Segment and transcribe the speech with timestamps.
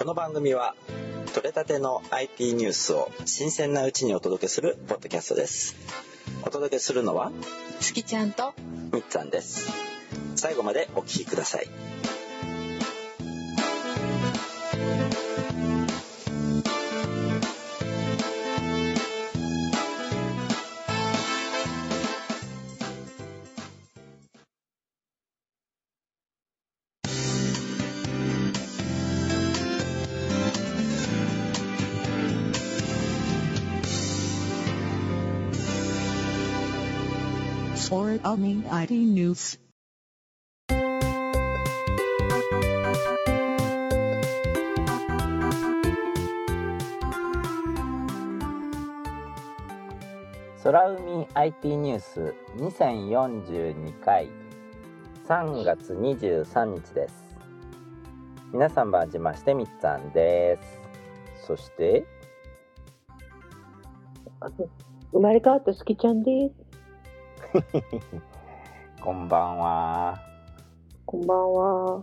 [0.00, 0.74] この番組は
[1.34, 5.76] 取れたての IT ニュースを新鮮なうちにお届けするポッドキャストです。
[6.42, 7.30] お届けするのは
[7.80, 8.54] 月ちゃんと
[8.94, 9.70] みっつぁんです。
[10.36, 11.68] 最後までお聞きください
[38.22, 39.58] 空海 IT News.
[50.62, 54.28] 空海 IT ニュース2042回
[55.26, 57.24] 3月23日です
[58.52, 60.58] 皆さんばんじましてみっつぁんで
[61.40, 62.04] すそして？
[65.12, 66.69] 生まれ変わった好きちゃんです。
[69.00, 70.20] こんばんは。
[71.04, 72.02] こんばんは。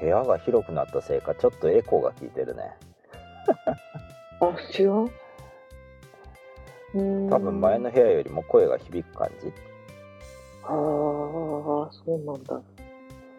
[0.00, 2.76] 部屋が広くなったせいかちょっとエコーが効いてるね。
[4.40, 5.10] あ、違う？
[7.30, 9.52] 多分前の部屋よりも声が響く感じ。
[10.64, 12.60] ああ、そうなんだ。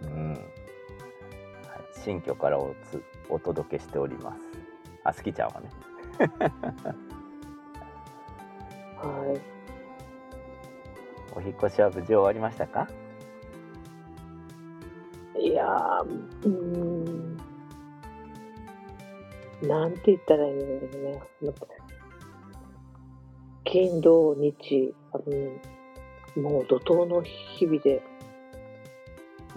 [0.03, 0.41] うん、はい
[1.93, 4.39] 新居からおつお届けしております。
[5.03, 5.69] あすきちゃんはね。
[8.97, 9.50] はい。
[11.35, 12.87] お引っ越しは無事終わりましたか？
[15.37, 16.03] いやー、
[16.45, 17.37] うーん。
[19.67, 20.81] なんて言ったらいいんだろう
[21.45, 21.53] ね。
[23.63, 25.19] 金、土、日、あ
[26.37, 28.01] のもう怒涛の日々で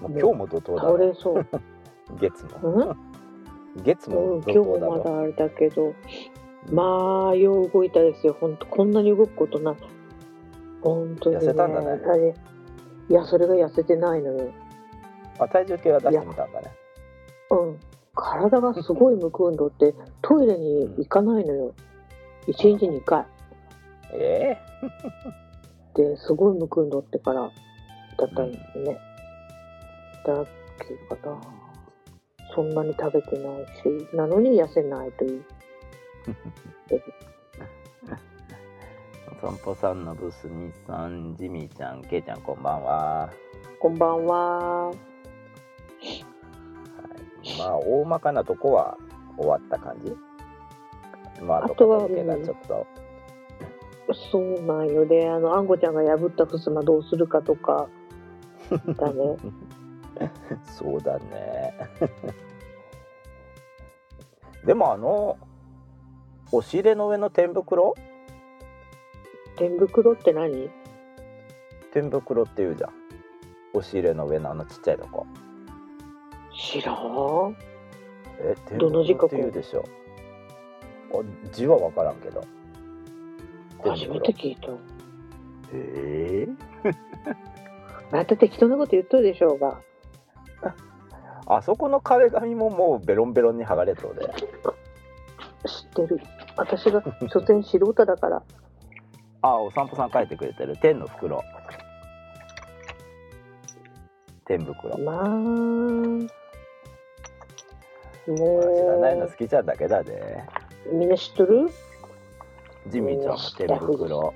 [0.00, 1.46] もう今日も怒涛倒だねれそう。
[2.20, 3.82] 月もうん？
[3.82, 5.94] 月もうん、今日もまだあれだけど、
[6.70, 8.36] まあ、よう動いたですよ。
[8.41, 9.76] 本当こんなに動くことない。
[10.84, 11.43] 本当に、ね。
[11.43, 12.34] 痩せたんだね
[13.09, 14.53] いや、それが痩せてないのよ。
[15.39, 16.71] あ体重計は出してみたんだね
[17.50, 17.81] うん。
[18.15, 21.75] 体がすごいむくんどって、トイレに行かないのよ。
[22.47, 23.27] 一日に2回。
[24.12, 24.56] え
[25.95, 27.51] で、すごいむくんどってから、
[28.19, 28.99] だったんですね。
[30.25, 30.47] だ
[30.78, 31.41] けどな、
[32.55, 35.45] そんなに食べてないし、なのに痩せないという。
[39.44, 43.31] お散歩さんのブスにさんジミーちゃんケイちゃんこんばんは、
[43.78, 44.88] こんばんは。
[44.88, 44.94] は
[47.43, 48.97] い、まあ大まかなとこは
[49.37, 50.16] 終わった感じ？
[51.43, 52.87] まああとは片付けがちょっと。
[54.33, 57.88] そうなんよで、あの、あんこちゃんが破った襖どうするかとか、
[58.97, 59.37] だね。
[60.65, 61.75] そうだね。
[64.65, 65.37] でもあの
[66.50, 67.94] 押し入れの上の天袋？
[69.56, 70.70] 天袋って何？
[71.92, 72.91] 天袋っていうじゃん
[73.72, 75.26] 押し入れの上のあのちっちゃいとこ
[76.53, 77.56] 知らん。
[78.41, 79.84] え天どの字書く袋っていうでしょ
[81.12, 82.44] あ字は分からんけど
[83.84, 84.69] 初めて聞いた。
[85.72, 86.48] ええ
[88.10, 89.81] また適当なこと言っとるでしょうが。
[91.47, 94.22] あそこの壁紙ももうベロンベロンに剥がれそうで
[95.66, 96.21] 知ってる。
[96.56, 98.42] 私が、所詮素人だから。
[99.44, 100.75] あお散歩さん書いてくれてる。
[100.78, 101.44] 天の袋。
[104.47, 104.97] 天袋。
[104.97, 106.28] まあ、も
[108.27, 110.48] 知らないのう好、きちゃんだけだね。
[110.91, 111.68] みんな知っとる？
[112.89, 114.34] ジミーちゃんも天袋。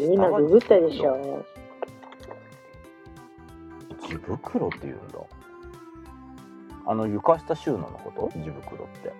[0.00, 1.46] みんなググったでしょ。
[4.00, 5.20] 地袋って言うんだ。
[6.86, 8.36] あの床下収納のこと？
[8.36, 9.12] 地袋って。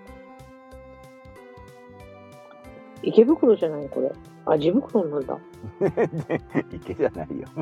[3.05, 4.11] 池袋じゃないこれ。
[4.49, 5.39] あ、地袋なんだ。
[6.73, 7.47] 池じゃないよ。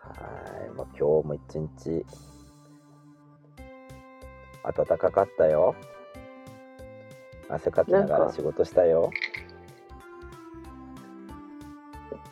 [0.00, 2.04] はいもう今日も一日
[4.64, 5.76] 暖かかったよ。
[7.48, 9.10] 汗かきながら仕事したよ。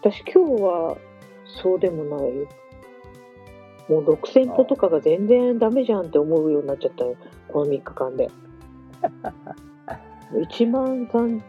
[0.01, 0.97] 私今日は
[1.45, 2.49] そうでもないよ。
[3.89, 7.15] もう6000歩とかが全然ダメじゃんって思うようになっちゃったよ。
[7.47, 8.29] この3日間で
[10.33, 11.45] 1万3だ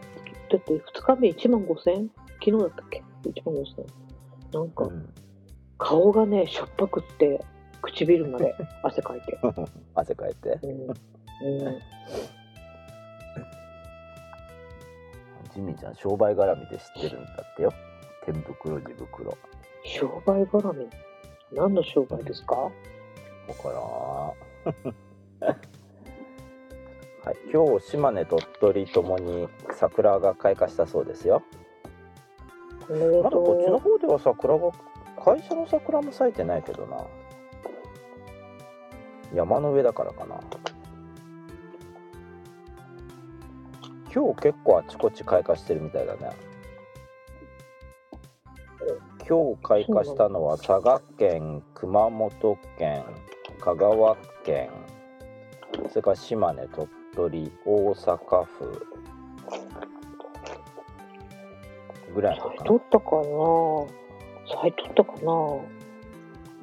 [0.58, 2.08] って2日目1万5000
[2.44, 3.86] 昨日だったっけ？1万5000
[4.58, 5.08] なんかうん。
[5.78, 7.42] 顔がねしょっぱくって
[7.82, 8.54] 唇まで
[8.84, 9.38] 汗かいて。
[9.94, 10.58] 汗かいて？
[10.62, 10.94] うん、うん、
[15.54, 17.72] ジミーちゃん商売絡みで知ってるんだってよ。
[18.24, 19.36] 天袋地袋。
[19.84, 20.88] 商売絡み？
[21.52, 22.54] 何の商売ですか？
[22.56, 22.70] わ
[23.62, 23.68] か
[25.42, 25.54] らん
[27.24, 27.36] はい。
[27.50, 31.42] 今日島根鳥取ともに桜が開花したそうですよ。
[32.88, 32.96] ま
[33.30, 34.70] だこっちのと方では桜が
[35.24, 36.98] 会社の桜も咲いてないけどな。
[39.34, 40.38] 山の上だからかな。
[44.14, 46.30] 今日結構あちこち開花してるみたいだね。
[49.26, 53.02] 今日開花したのは佐賀県熊本県
[53.58, 54.68] 香川県
[55.88, 58.86] それから島根鳥取大阪府
[62.14, 62.52] ぐらいかな。
[62.52, 63.22] う取ったかな。
[64.46, 65.32] 咲いとったかな、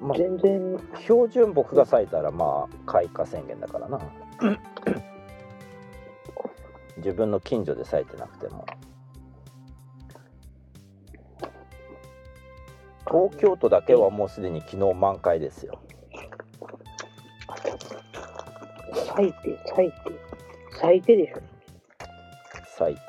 [0.07, 0.79] まあ全然。
[1.01, 3.99] 標準木が咲いたらまあ開花宣言だからな。
[6.97, 8.65] 自分の近所で咲いてなくても。
[13.07, 15.81] 東京都だけはもうすでに昨日満開ですよ。
[18.93, 19.97] 咲いて咲いて
[20.81, 21.41] 咲いてでしょ
[22.77, 23.01] 咲いて。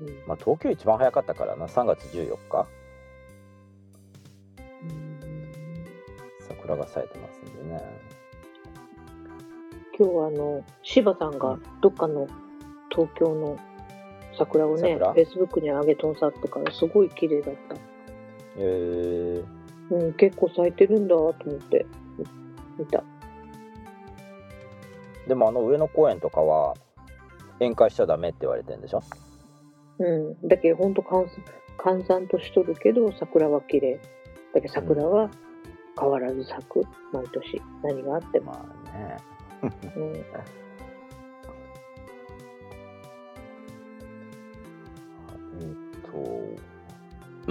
[0.00, 0.06] うん。
[0.28, 1.66] まあ東京一番早かったからな。
[1.66, 2.66] 3月14日。
[6.46, 7.82] 桜が咲いてますんでね。
[9.98, 12.28] 今日はあの柴さんがどっかの
[12.90, 13.58] 東京の
[14.36, 15.12] 桜をね桜？
[15.12, 17.76] フェイスブックに上げとんさったからすごい綺麗だった、
[18.56, 21.86] えー、うん、結構咲いてるんだと思って
[22.76, 23.04] 見た
[25.26, 26.74] でもあの上野公園とかは
[27.60, 29.02] 宴会しちゃダメって言われてるんでしょ？
[29.98, 30.04] う
[30.44, 30.48] ん。
[30.48, 31.44] だけどほんと閑散
[31.78, 34.00] 閑散としとるけど桜は綺麗。
[34.54, 35.30] だけど桜は
[35.98, 36.82] 変わらず咲く。
[37.12, 39.16] 毎年何があっても、まあね。
[39.96, 40.14] うん、
[45.60, 45.70] えっ
[46.10, 46.12] と。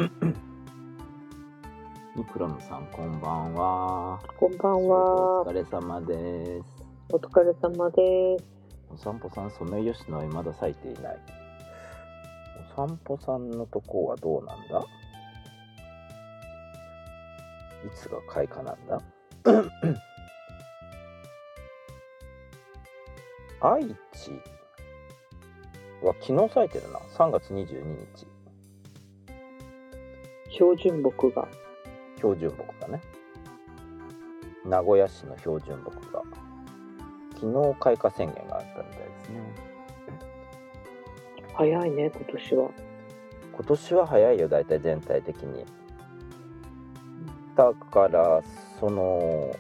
[2.16, 4.19] ニクラムさんこんばんは。
[4.38, 4.90] こんばんお
[5.40, 6.73] は疲れ様です
[7.13, 8.45] お疲れ様です。
[8.89, 11.18] お散歩さんソメイヨシノはまだ咲いていない。
[12.75, 14.80] お散歩さんのとこはどうなんだ？
[17.86, 19.00] いつが開花なんだ？
[23.62, 23.92] 愛知
[26.01, 26.98] は昨日咲いてるな。
[26.98, 28.25] 3月22日。
[30.50, 31.48] 標準木が。
[32.18, 33.00] 標準木がね。
[34.66, 36.24] 名古屋市の標準木が
[37.44, 39.40] 昨日開花宣言があったみたいですね。
[41.54, 42.69] 早いね今年は。
[43.51, 45.66] 今年は早いよ大体全体的に。
[47.57, 48.42] だから
[48.80, 49.54] その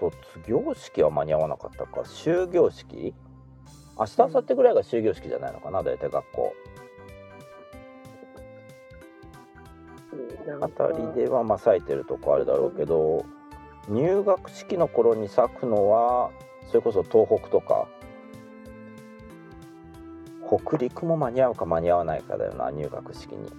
[0.00, 0.16] 卒
[0.48, 2.02] 業式は間に合わなかったか。
[2.02, 3.14] 終業式？
[3.96, 6.52] 明日明後日ぐらいが終業式じゃないのかな大体学校。
[10.60, 13.24] あかたりではまあ咲いてるとこあるだろうけど
[13.88, 16.30] 入学式の頃に咲くのは
[16.68, 17.88] それこそ東北とか
[20.46, 23.50] 北陸も間に合うか間に合わないかだよな入学式に。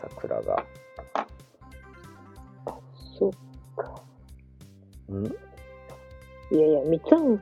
[0.00, 0.64] 桜が。
[3.18, 3.32] そっ
[3.76, 4.02] か。
[5.12, 5.26] ん？
[5.26, 7.40] いやいやみっつん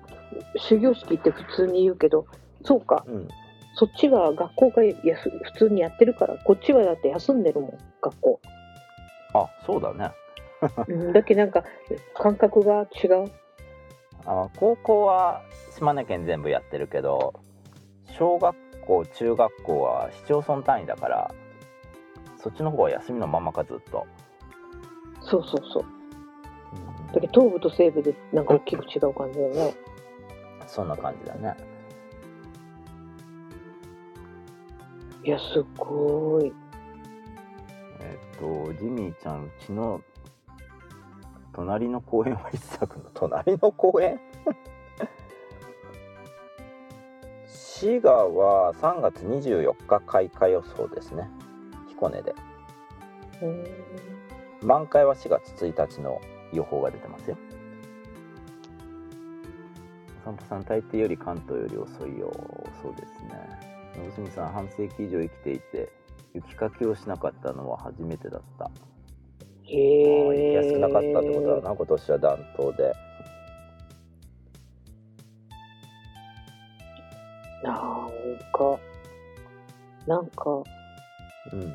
[0.68, 2.26] 終業式って普通に言うけど
[2.64, 3.04] そうか。
[3.06, 3.28] うん。
[3.74, 8.40] そっちは学校がやす普通にやってるからこっちはだって休んでるもん学校、
[9.32, 10.04] あそうだね。
[10.04, 10.10] うん、
[11.12, 11.64] だけどなんか
[12.14, 13.30] 感覚が違う？
[14.24, 15.42] あ高校は
[15.74, 17.34] 島根県全部やってるけど
[18.16, 21.34] 小学校中学校は市町村単位だから
[22.36, 24.06] そっちの方は休みのままかずっと、
[25.20, 25.84] そうそうそう。
[27.14, 29.74] だけど東部と西部でなんか大きく違う感じだよね。
[30.66, 31.56] そんな感じだね。
[35.24, 36.52] いやすごい。
[38.00, 40.00] えっとジミーちゃんうちの
[41.52, 44.20] 隣の公園はいつ咲くの隣の公園？
[47.46, 51.28] 滋賀は3月24日開花予想ですね。
[51.88, 52.34] 彦根で。
[53.42, 53.64] うん
[54.62, 56.20] 満開は4月1日の
[56.52, 57.36] 予報が出てますよ。
[60.20, 62.32] お散歩さん大抵より関東より遅いよ
[62.80, 63.72] そうですね。
[63.96, 65.90] 野住さん半世紀以上生きていて
[66.32, 68.70] 雪かきをしなかったのは初めてだった。
[69.64, 70.24] へえ。
[70.26, 72.92] 行きやすくなかったってことだな、今年は暖冬で。
[77.62, 78.10] なん
[78.52, 78.78] か、
[80.06, 80.62] なんか、
[81.52, 81.72] うん。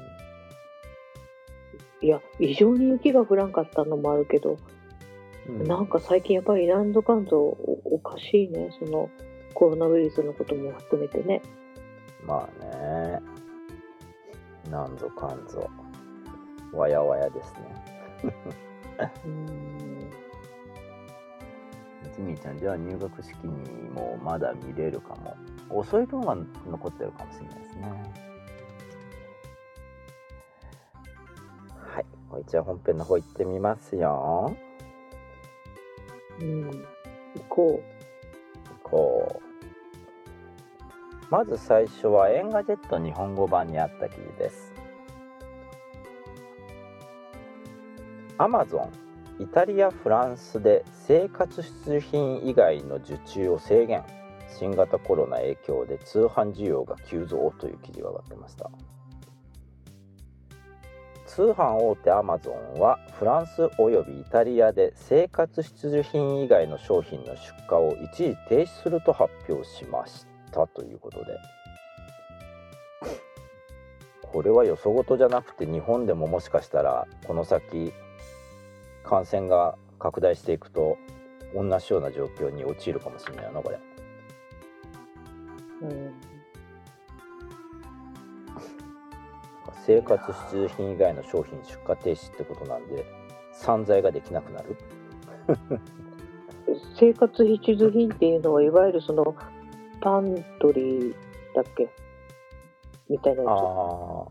[2.01, 4.57] いや、異常に雪が降らんかったのもあるけど、
[5.49, 9.09] うんなんか最近やっぱりランドカンゾおおかしいね、その
[9.53, 11.41] コロナウイルスのことも含めてね。
[12.25, 13.21] まあね。
[14.69, 15.69] なんぞかんぞ。
[16.73, 17.59] わやわやですね。
[22.15, 25.37] ジミーちゃん、じゃあ入学式にもまだ見れるかも。
[25.69, 26.35] 遅い分は
[26.69, 27.91] 残ってるかもしれないですね。
[31.93, 32.05] はい。
[32.29, 34.55] こいつは本編の方行ってみますよ。
[36.39, 36.71] うん。
[36.71, 36.83] 行
[37.49, 37.83] こ
[38.83, 39.47] こう。
[41.29, 44.66] まず最初は Engadget 日本語版にあった記事です。
[48.39, 48.91] アマゾ
[49.39, 54.03] ン、イタリア、フランスで生活必需品以外の受注を制限。
[54.59, 58.69] 新型コロナ影響で通販需要が急増という記事が上がってました。
[61.25, 67.39] 通販大手アマゾンはフランスおよびイタリアで生活必需品以外の商品の出
[67.69, 71.37] 荷を一時停止すると発表しましたということで
[74.23, 77.93] これはよそごとじゃなくて日本でももしかしたらこの先
[79.07, 80.97] 感染が拡大していくと
[81.55, 83.79] 同じような状況に陥るかもしれないよなこれ。
[85.81, 85.85] う。
[85.85, 86.13] うん。
[89.85, 93.05] 生活必需品以外の商品出荷停止ってことなんで
[93.53, 94.75] 散財ができなくなる
[96.99, 99.33] 生活必需品っていうのは、いわゆるその、
[100.01, 101.15] パントリー
[101.55, 101.87] だっけ？
[103.09, 104.27] みたいなやああ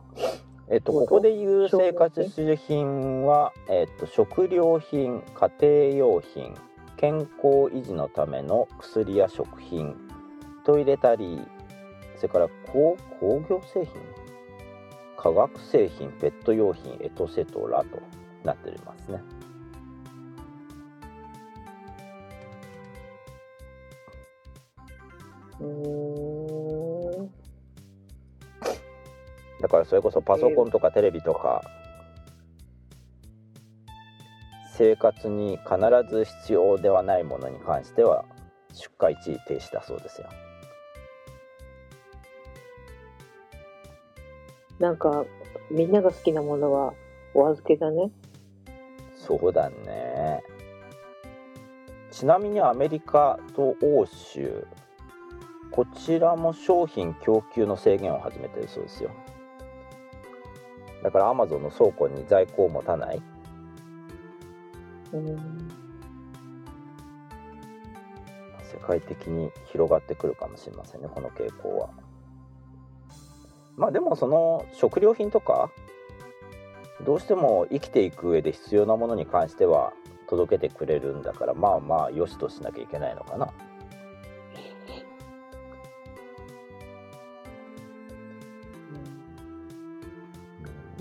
[0.69, 6.55] えっとここで言う生活必需品は、えっと、食料品家庭用品
[6.97, 9.95] 健康維持のための薬や食品
[10.65, 11.47] トイレタリー
[12.17, 13.95] それから工工業製品
[15.17, 18.01] 化学製品ペット用品エトセトラと
[18.45, 19.21] なっておりますね
[25.59, 25.63] つ。
[25.63, 26.36] うー
[29.67, 31.61] だからそれこそパソコンとかテレビとか
[34.77, 35.77] 生活に必
[36.09, 38.25] ず必要ではないものに関しては
[38.73, 40.29] 出荷一時停止だそうですよ。
[44.79, 45.25] なんか、
[45.71, 46.93] みんなが好きなものは
[47.35, 48.13] お預けだね。
[49.17, 50.45] そうだね。
[52.13, 54.65] ちなみにアメリカと欧州
[55.73, 59.11] こちらも商品供給の制限を始めてるそうですよ
[61.03, 63.23] だからアマゾンの倉庫に在庫を持たない
[65.13, 65.37] うん。
[68.67, 71.91] 世界的に広がってくるかもしれませんねこの傾向は
[73.77, 75.71] まあでもその食料品とか
[77.05, 79.93] どうしても生きていく上で必要なものに関しては
[80.29, 83.53] 届けてくれるんだからまあまあ良しとしなきゃいけないのかな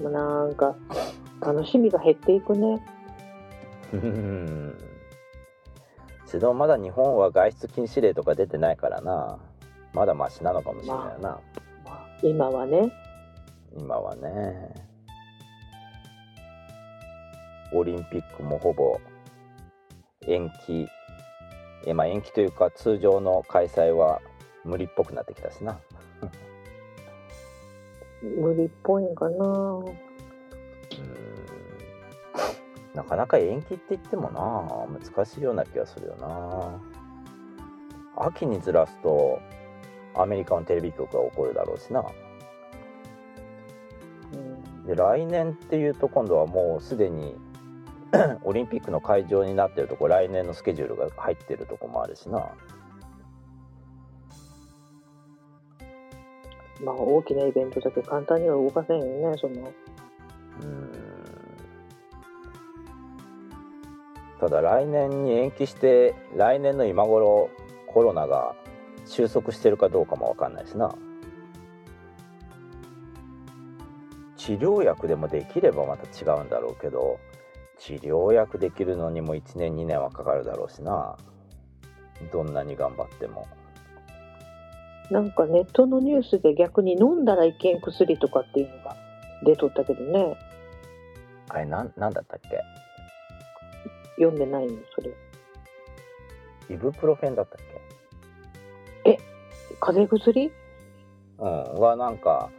[0.05, 0.75] もうなんか、
[1.41, 2.79] 楽しみが減っていくね。
[3.91, 4.77] うん。
[6.35, 9.39] けどまだ日本は外出禁止令とか出てないからな。
[9.93, 11.41] まだマシなのかもしれないな、ま
[11.85, 12.91] あ、今はね。
[13.77, 14.73] 今はね。
[17.71, 18.99] オリンピックもほぼ
[20.27, 20.87] 延期。
[21.87, 24.21] えまあ延期というか通常の開催は
[24.65, 25.79] 無理っぽくなってきたしな
[28.25, 29.45] 無理っぽいんかな。
[29.45, 29.97] うん。
[32.93, 36.81] なかなか延期って言ってもな難しいような気がするよな。
[38.17, 39.39] 秋にずらすと
[40.15, 42.03] アメリカのテレビ局が起こるだろうしな。
[44.33, 44.85] うん。
[44.85, 47.35] で来年っていうと今度はもうすでに
[48.43, 52.49] オリンピックの会場になってるとこ来年のスケジュールが入ってるとこもあるしな
[56.81, 59.71] まあ、大きなイベントだけ簡単には動かせんよね、その。
[60.61, 60.91] うん。
[64.39, 67.49] ただ来年に延期して来年の今頃
[67.87, 68.55] コロナが
[69.05, 70.93] 収束してるかどうかもわかんないしな。
[74.35, 77.19] 治療薬でもできればまた違うんだろうけど
[77.79, 81.17] 治療薬できるのにも1年2年はかかるだろうしな。
[82.31, 83.47] どんなに頑張っても。
[85.11, 88.95] なんかネットのニュースで逆に飲んだらいけん薬とかっていうのが
[89.43, 90.35] 出とったけどね。
[91.49, 92.59] あれなんなんだったっけ？
[94.17, 95.11] 読んでないのそれ。
[96.69, 97.57] イブプロフェンだったっ
[99.79, 100.49] 風邪薬？
[100.49, 100.55] け
[101.37, 101.47] うん
[101.79, 102.49] はなんか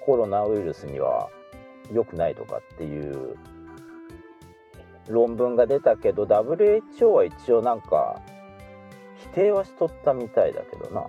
[0.00, 1.28] コロナウイルスには
[1.92, 3.36] 良くないとかっていう
[5.08, 8.20] 論文が出たけど WHO は一応なんか
[9.18, 11.06] 否定はしとったみたいだけどな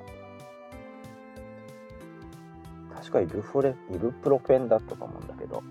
[3.03, 5.61] 確かイブフレイブプロフェンだったと思うんだけど。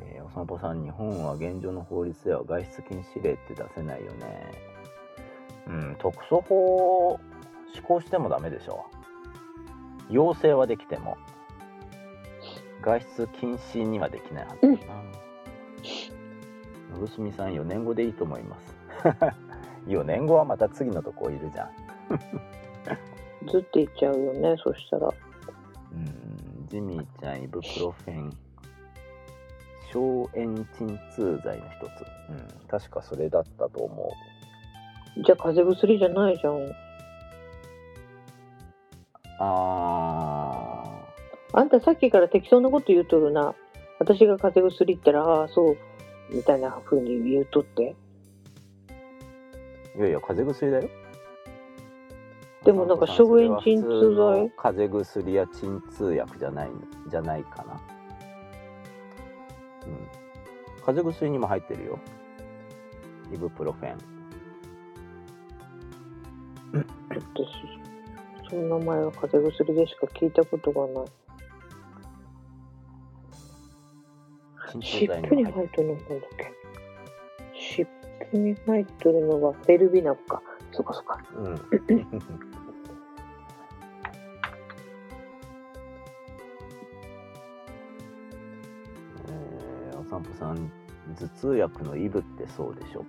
[0.00, 4.50] えーお散歩さん日本は現状の法律では外出禁止令って出せないよね。
[5.66, 7.20] うん特措法を
[7.74, 8.86] 施行してもダメでしょ
[10.08, 11.18] 要請はできても。
[12.80, 14.76] 外出禁止にはできないはずだな、
[16.92, 18.76] のぶすみさん4年後でいいと思います
[19.86, 21.70] 4年後はまた次のとこいるじゃん。
[23.50, 25.08] ずっていっちゃうよねそしたら。
[25.08, 26.66] うん。
[26.66, 28.36] ジミーちゃんイブプロフェン。
[29.92, 34.12] 消炎鎮痛剤の一つ、うん、確かそれだったと思
[35.16, 35.22] う。
[35.22, 36.72] じゃあ風邪薬じゃないじゃん。
[39.38, 40.84] あ
[41.52, 43.54] あんたさっきから適当なこと言うとるな。
[44.00, 45.76] 私が風邪薬言ったらああそう
[46.30, 47.94] みたいな風に言うとって。
[47.94, 48.03] ー
[49.96, 50.90] いやいや風邪薬だよ。
[52.64, 54.50] でもなんか消炎鎮痛剤？
[54.56, 56.70] 風邪薬や鎮痛薬じゃない
[57.08, 57.80] じゃないかな。
[59.86, 60.08] うん。
[60.84, 61.98] 風邪薬にも入ってるよ。
[63.32, 63.98] イブプロフェン。
[67.10, 71.04] 私その名前は風邪薬でしか聞いたことがない。
[74.72, 76.52] 鎮痛湿剤布に入ってるのなんだっけ？
[78.32, 80.42] に入っとるのがフェルビナか。
[80.72, 81.20] そうかそうか。
[81.34, 81.54] るうん。
[89.28, 90.70] えーお散歩さん
[91.16, 93.04] 頭痛薬のイブってそうでしょ？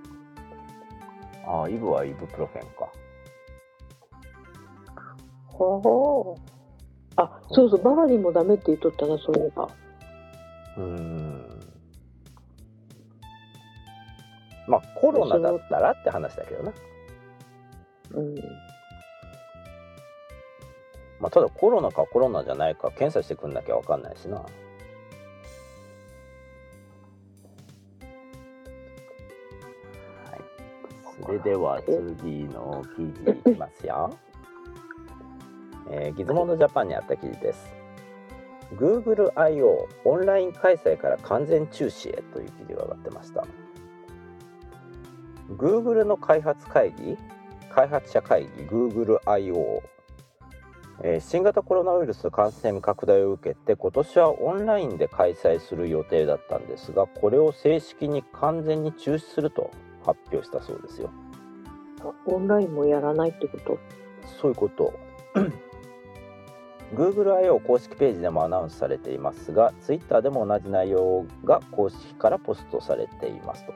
[1.47, 2.91] ああイブはイブプロフェンか。
[5.57, 6.35] は
[7.17, 9.69] ああそうそうバファリンもダメって言っとったなそういえば。
[10.77, 11.24] うーん
[14.67, 16.73] まあコロナだったらって話だけどな、
[18.13, 18.35] うん。
[21.19, 24.37] まあ、ただコロナかコロナじゃないか検査してくんなきゃ分かんないしな。
[24.37, 24.47] はい。
[31.23, 34.17] それでは次の記事いきますよ、
[35.89, 37.73] えー、ギズモンドジャパンにあった記事です。
[38.73, 39.87] Google I.O.
[40.03, 43.45] オンライン開催から完全中止へという記事が上がってました
[45.51, 47.17] Google の開発会議
[47.69, 49.83] 開発者会議 Google I.O.
[51.03, 59.71] えー新型コロナウイルス感染拡大を受けて今年はオンラインで開催する予定だったんですがこれを正式に完全に中止すると
[60.05, 61.11] 発表したそうですよ。
[62.01, 63.77] あオンラインもやらないってこと？
[64.41, 64.93] そういうこと。
[66.95, 73.73] GoogleIO 公式ページでもアナウンスされていますが Twitter でも同じ内容が公式からポストされていますと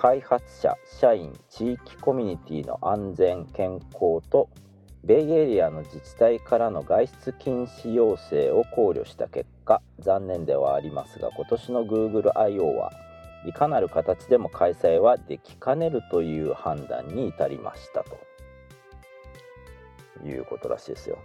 [0.00, 4.48] 開発者社員地域コミュニティの安全健康と
[5.02, 12.92] ベイエリアの自治体からの外出禁止要請を考慮した結果残念ではありますが今年の GoogleIO は
[13.44, 18.20] いかなる形でも開催はできかねるという判断に至りましたと
[20.24, 21.18] いうことらしいですよ。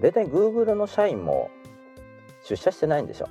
[0.00, 1.50] 大体 Google の社員も
[2.48, 3.28] 出社してないんでしょ？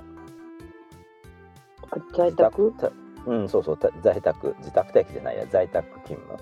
[1.90, 2.72] あ在宅？
[2.78, 2.92] た
[3.26, 4.54] うんそうそうた在宅。
[4.58, 5.44] 自宅待機じゃないや。
[5.50, 6.38] 在宅勤務。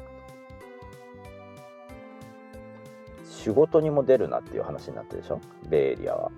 [3.24, 5.40] 仕事にも出るなっていう話になってるでしょ？
[5.70, 6.30] ベイエリアは。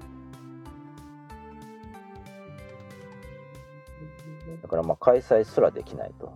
[4.62, 6.32] だからまあ開催すらできないと。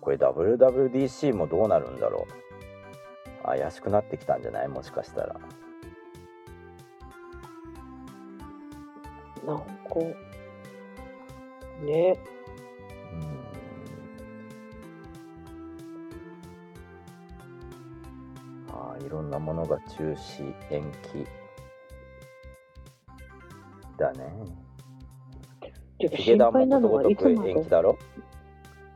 [0.00, 2.26] これ WWDC もどうなるんだろ
[3.44, 3.44] う。
[3.44, 4.68] 怪しくなってきたんじゃない？
[4.68, 5.36] もしかしたら
[9.48, 9.64] なんか
[11.82, 12.18] ね。
[13.14, 13.22] うん。
[18.74, 21.26] ああいろんなものが中止延期。
[23.96, 24.30] だね。
[25.98, 27.98] ヒゲダンも心配なのことごとくはいつまで延期だろ。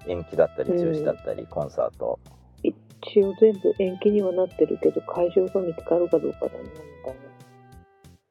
[0.07, 2.21] 延期だったり中止だったり、コンサート。
[2.63, 2.75] 一
[3.23, 6.69] 応全部延期にはなってるけど会場が見つかるかどうかだねみ
[7.05, 7.32] たい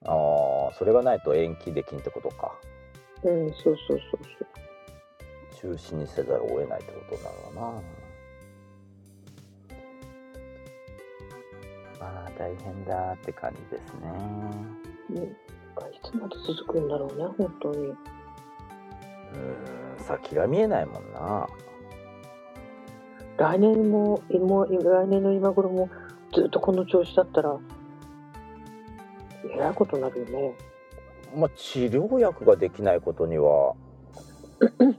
[0.05, 2.59] ああそれがないと延期できんってことか。
[3.23, 4.51] うんそうそうそうそう。
[5.61, 7.81] 中止にせざるを得ないってことなるのな。
[11.99, 13.93] まあ大変だって感じです
[15.13, 17.87] ね、ね、いつまで続くんだろうね本当に。
[17.87, 17.95] うん
[19.99, 21.47] 先が見えないもんな。
[23.37, 25.89] 来年も今来年の今頃も
[26.33, 27.57] ずっとこの調子だったら
[29.45, 30.53] えらいことになるよね。
[31.35, 33.73] まあ治療薬ができないことには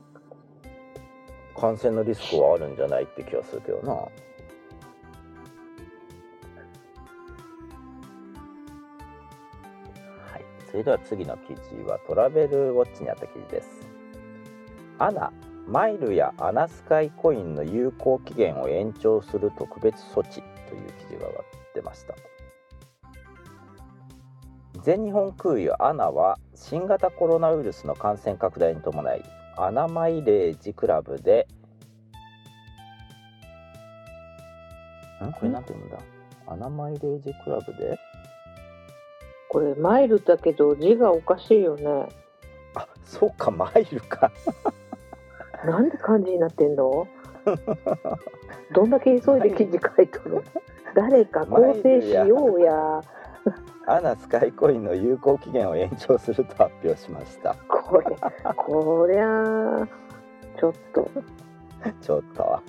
[1.56, 3.92] 感染のリスクはあるんじゃないって気がするけどな。
[3.94, 4.08] は
[10.38, 10.44] い。
[10.70, 13.86] それでは次の記事はトラベルウォッチにあった記事です。
[14.98, 15.32] アナ
[15.66, 22.14] マイルやアナスカイコインの有効期限を延長する特別措置という記事が上がってました
[24.82, 29.22] 全日本空輸アナは新型コロナウイルスの感染拡大に伴い
[29.56, 31.46] アナマイレージクラブで
[35.24, 35.32] ん？
[35.32, 35.98] これなんて言うんだ？
[36.48, 37.98] アナマイレージクラブで？
[39.48, 42.08] これ、マイルだけど字がおかしいよね。
[42.74, 44.32] あそうかマイルか。
[45.64, 47.06] なんで漢字になってんの？
[48.72, 50.42] どんだけ急いで記事書いとるの？
[50.96, 53.00] 誰か構成しようや。
[53.86, 57.54] アナスカイコインの有効期限を延長すると発表しました。
[57.68, 58.16] これ、
[58.54, 59.88] こりゃあ、
[60.58, 61.10] ちょっと。
[62.00, 62.62] ちょっと。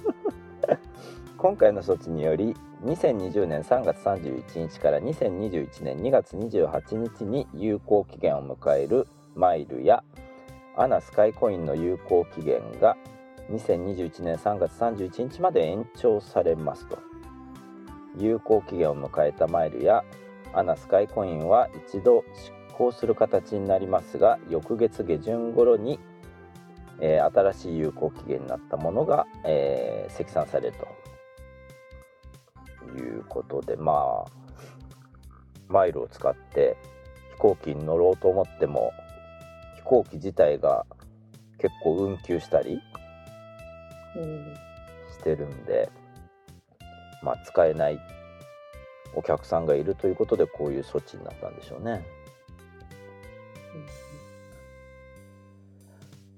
[1.37, 2.55] 今回の措置により
[2.85, 10.03] 2020年3月31日から2021年2月28日に有効期限を迎えるマイルや
[10.75, 12.97] アナスカイコインの有効期限が
[13.51, 16.97] 2021年3月31日まで延長されますと。
[18.17, 20.03] 有効期限を迎えたマイルや
[20.53, 25.99] アナスカイコインは一度執行する形になりますが翌月下旬頃に
[26.99, 30.87] えー新しい有効期限になったものが、えー積算されると
[32.97, 34.31] いうことでまあ
[35.69, 36.77] マイルを使って
[37.31, 38.91] 飛行機に乗ろうと思っても
[39.77, 40.85] 飛行機自体が
[41.57, 42.79] 結構運休したり
[44.15, 44.53] うん、
[45.11, 45.89] してるんで、
[47.21, 47.99] まあ、使えない
[49.15, 52.05] お客さんがいるということでこういう措置になったんでしょうね。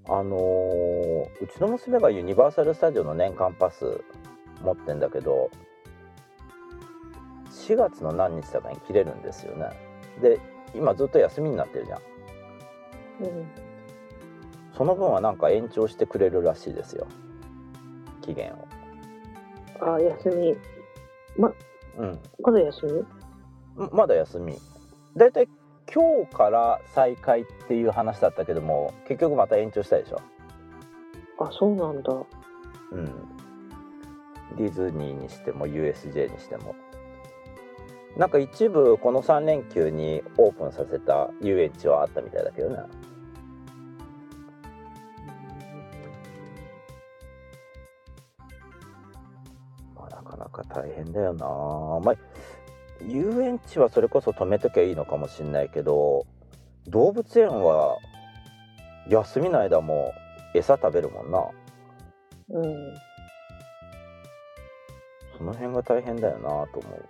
[0.07, 4.01] あのーうちの娘がユニバーサル・スタジオの年間パス
[4.61, 5.49] 持ってんだけど
[7.49, 9.69] 4月の何日だかに切れるんですよね。
[10.21, 10.39] で
[10.75, 11.99] 今ずっと休みになってるじゃん。
[13.21, 13.47] うん、
[14.77, 17.07] その分はなんか延長してくれるらしいですよ。
[18.21, 18.67] 期限を。
[19.79, 20.57] あ、休み。
[21.37, 21.51] ま、
[21.97, 22.85] うんまだ休
[23.77, 23.85] み？
[23.85, 24.57] んまだ休み。
[25.15, 25.47] だいたい
[25.93, 30.21] 今日から再開っていう話だったけども結局また延長したでしょ。
[31.39, 32.13] あ、そうなんだ。
[32.91, 33.05] うん。
[34.57, 36.75] ディズニーにしても USJ にしても。
[38.17, 42.77] なんか一部この3連休にオープンさせた遊園地はあったみたいだけどね
[50.55, 51.45] か大変だよな
[52.03, 52.15] まあ
[53.05, 56.25] 遊園地はそれこそ止めときゃいいのかもしんないけど
[56.87, 57.97] 動物園は
[59.09, 60.13] 休みの間も
[60.53, 61.39] 餌食べるもんな
[62.49, 62.93] うん。
[65.37, 67.09] その辺が大変だよなと思う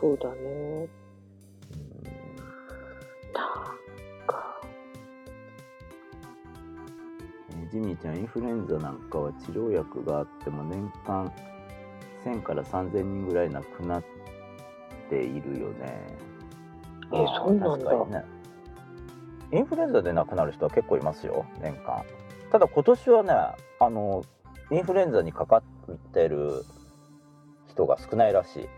[0.00, 1.01] そうだね。
[7.72, 11.32] ジミーちゃんインフルエンザなんかは治療薬があっても年間
[12.22, 14.04] 1000から3000人ぐらい亡くなっ
[15.08, 15.98] ているよね。
[17.14, 18.20] えあーそうなんだ。
[18.20, 18.24] ね。
[19.52, 22.04] インフルエンザで亡くなる人は結構いますよ年間。
[22.50, 23.32] ただ今年はね
[23.80, 24.22] あの
[24.70, 26.66] インフルエンザにかかってる
[27.68, 28.68] 人が少ないらしい。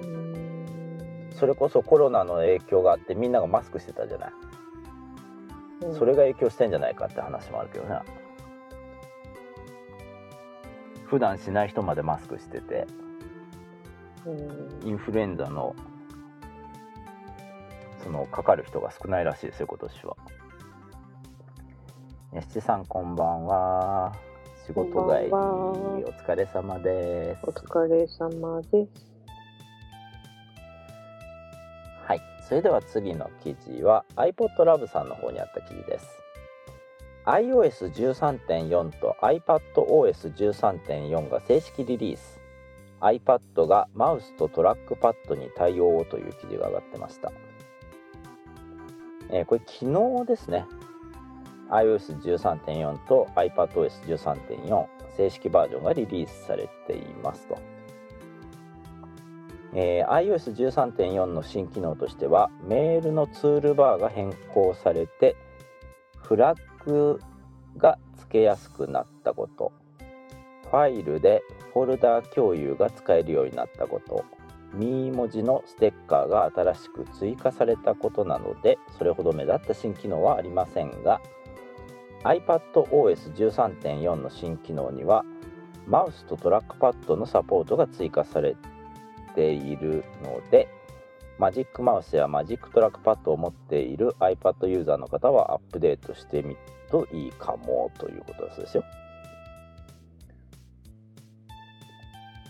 [0.00, 1.30] うん。
[1.38, 4.30] それこそコロナの影響があってみんながマスクしてたじゃない。
[4.46, 4.51] うん
[5.98, 8.00] それが影響してんじゃないかって話もあるけどね。
[11.06, 12.86] 普段しない人までマスクしてて
[14.24, 14.88] うん。
[14.88, 15.76] インフルエンザの
[18.02, 20.16] そのかかる人が少ないらしいですよ今年は
[22.32, 24.14] やしちさんこんばんは。
[24.66, 27.40] 仕事帰りお疲れ様です。
[27.42, 29.11] お疲れ様です。
[32.52, 36.06] それでは次の記事は iPodLab さんの方にあった記事です。
[37.24, 42.38] iOS13.4 と iPadOS13.4 が正式リリース。
[43.00, 47.32] iPad がマウスとトラックパッドに対応という記事が上がってました。
[49.30, 49.86] えーこれ昨
[50.20, 50.66] 日ですね。
[51.70, 54.86] iOS13.4 と iPadOS13.4
[55.16, 57.56] 正式バージョンがリリースされていますと、
[59.74, 65.36] えー iOS13.4 の新機能としてはメールのツールバーが変更されて
[66.22, 67.20] フラッグ
[67.76, 69.72] が付けやすくなったこと
[70.70, 74.24] ファイルでフォルダ共有が使えるようになったこと
[74.74, 81.20] ミー文字のステッカーが新しく追加されたことなのでそれほど目立った新機能はありませんが
[82.24, 85.24] iPadOS13.4 の新機能には
[85.86, 88.71] マウスとトラックパッドのサポートが追加されて
[89.34, 90.68] ているので
[91.38, 96.56] Magic Mouse や Magic Trackpad を持っている iPad ユーザーの方はアップデートしてみる
[96.90, 98.84] といいかもということですよ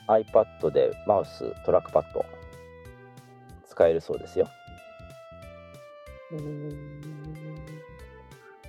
[0.09, 2.25] iPad でマウストラックパッド
[3.67, 4.49] 使えるそうですよ
[6.33, 7.03] うん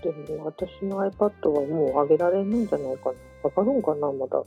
[0.03, 3.15] でも私の iPad はもう上げられるんじゃないかな。
[3.43, 4.43] 上がるんかな、まだ。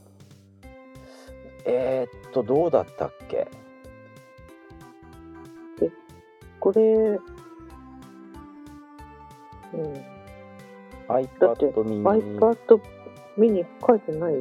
[1.69, 3.47] えー、っとどうだったっけ？
[6.59, 7.19] これ、うん。
[11.07, 12.81] iPad mini iPad
[13.37, 14.33] mini 書いてない？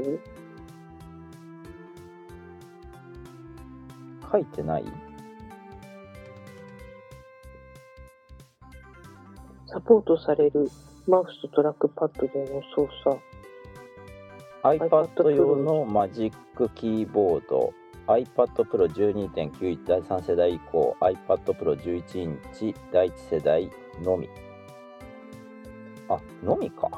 [4.32, 4.84] 書いてない？
[9.66, 10.70] サポートされる
[11.06, 13.18] マウスとトラックパッドでの操作。
[14.66, 17.72] iPad 用の Magic Keyboard
[18.09, 23.70] iPad Pro 12.9インチ第3世代以降 iPad Pro 11インチ第1世代
[24.02, 24.29] のみ。
[26.09, 26.90] あのみか。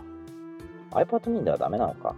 [0.93, 2.15] iPad mini ではダメなのか。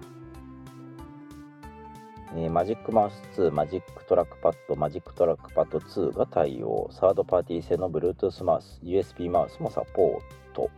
[2.37, 10.71] えー Magic Mouse 2、Magic Trackpad、Magic Trackpad 2が対応、サードパーティー製の Bluetooth マウス、USB マウスもサポート。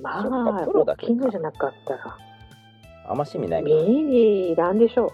[0.00, 0.20] ま
[0.62, 1.12] あ、プロだけか。
[1.12, 2.25] 大きいのじゃなかったら、
[3.08, 5.12] あんま趣味ないかミニいらんでしょ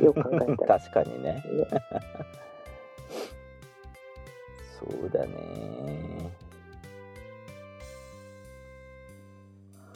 [0.00, 0.04] う。
[0.04, 0.78] よく考えたら。
[0.78, 1.42] 確かにね。
[4.78, 5.32] そうだね。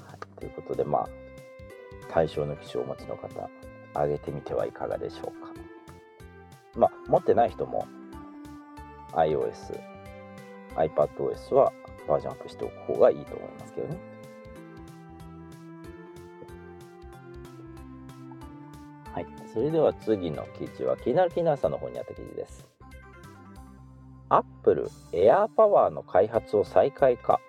[0.07, 1.09] はい、ということで、まあ、
[2.11, 3.29] 対象の機種をお持ちの方、
[3.95, 5.53] 上げてみてはいかがでしょうか。
[6.77, 7.87] まあ、持ってない人も
[9.13, 9.81] iOS、
[10.75, 11.73] iPadOS は
[12.09, 14.14] バージョンアップしておく方がいいと思いますけどね。
[19.55, 22.67] それでは次の記事は気になる気になるさんの方にあった記事です。
[24.29, 27.41] アップルエアーパワーの開発を再開か。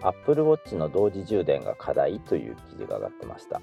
[0.00, 3.60] アップルウォッチの同時充電が課題という記事が上がってました。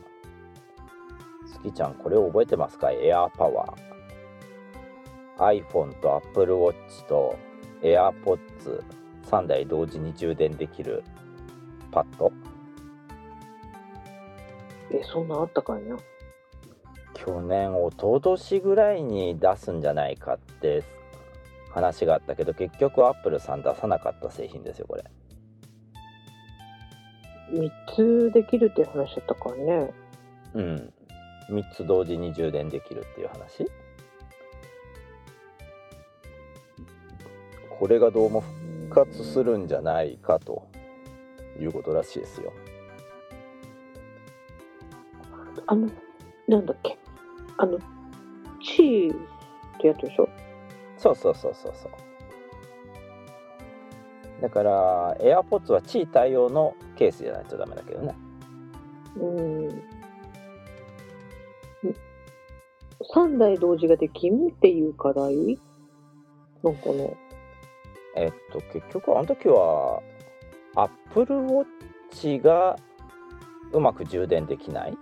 [1.47, 2.91] すきちゃん、これを覚えてますか？
[2.91, 5.63] エアーパワー。
[5.63, 7.37] iPhone と Apple Watch と
[7.81, 8.83] AirPods
[9.23, 11.03] 3台同時に充電できる
[11.91, 12.31] パッド。
[14.91, 15.97] え、そんなあったかいな。
[17.25, 20.83] 去年一昨年ぐらいに出すんじゃないかって
[21.71, 25.03] 話があったけど結局アップルさん出さなかった製品ですよこれ
[27.51, 29.93] 3つできるって話だったからね。
[30.53, 30.93] うん
[31.49, 33.67] 3つ同時に充電できるっていう話？
[37.79, 38.41] これがどうも
[38.89, 40.67] 復活するんじゃないかと
[41.59, 42.51] いうことらしいですよ
[45.67, 45.87] あの、
[46.47, 46.97] なんだっけ？
[47.57, 47.79] あの、
[48.61, 49.17] チーっ
[49.79, 50.29] てやつでしょ？
[50.97, 51.91] そうそうそうそうそう。
[54.41, 58.15] だから AirPods は地位対応のケースじゃないとダメだけどね。
[59.17, 59.81] うん。
[63.13, 65.59] 3台同時ができんっていう課題？
[66.63, 67.15] なんかね。
[68.15, 70.01] えっと結局あの時は
[70.75, 71.35] Apple
[72.11, 72.77] Watch が
[73.71, 74.97] うまく充電できない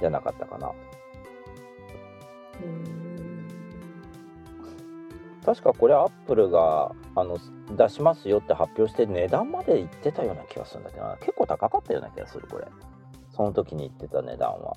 [0.00, 0.72] じゃなかったかな。
[2.62, 3.46] うん。
[5.44, 7.38] 確かこれアップルがあの
[7.76, 11.16] 出しますよって発表して値段まで言ってたような気がするんだけどな。
[11.18, 12.66] 結構高かったような気がするこれ。
[13.34, 14.76] その時に言ってた値段は。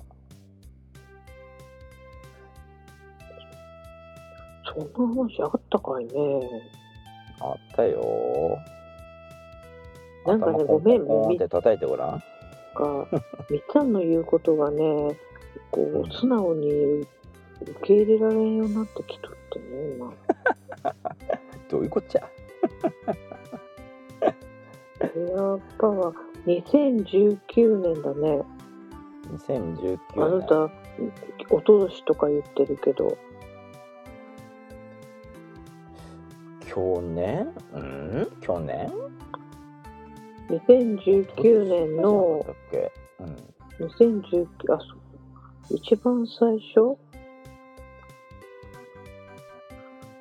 [4.72, 6.12] そんな話あったかいね。
[7.40, 8.58] あったよ。
[10.26, 12.22] なんかねごめんって叩いてごらん
[12.74, 13.06] が、
[13.50, 15.16] みっちゃんの言うことがね、
[15.70, 17.06] こう素直に受
[17.82, 20.12] け入れられんようになってきとってね、今。
[21.68, 22.28] どういうこっちゃ？
[25.02, 25.06] エ
[25.36, 26.14] アパワー、
[26.64, 28.42] 2019年だね。
[29.32, 30.70] 2019あな年た、
[31.54, 33.16] おととしとか言ってるけど、
[36.66, 37.52] 去年？
[37.74, 38.28] うん？
[38.40, 38.90] 去年？
[40.50, 42.44] 2019年の
[43.20, 45.76] うん2019あそう。
[45.76, 46.98] 一番最初？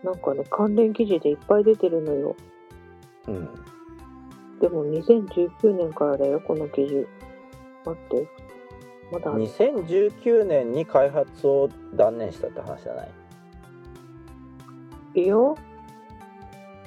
[0.04, 2.36] なんかね関連記事でいっぱい出てるのよ。
[3.28, 3.50] うん。
[4.62, 7.08] でも2019年からだよこの記事。
[7.86, 8.28] 待って。
[9.12, 9.34] まだ。
[9.34, 13.12] ある2019年に開発を断念したって話じゃない？
[15.16, 15.58] いいよ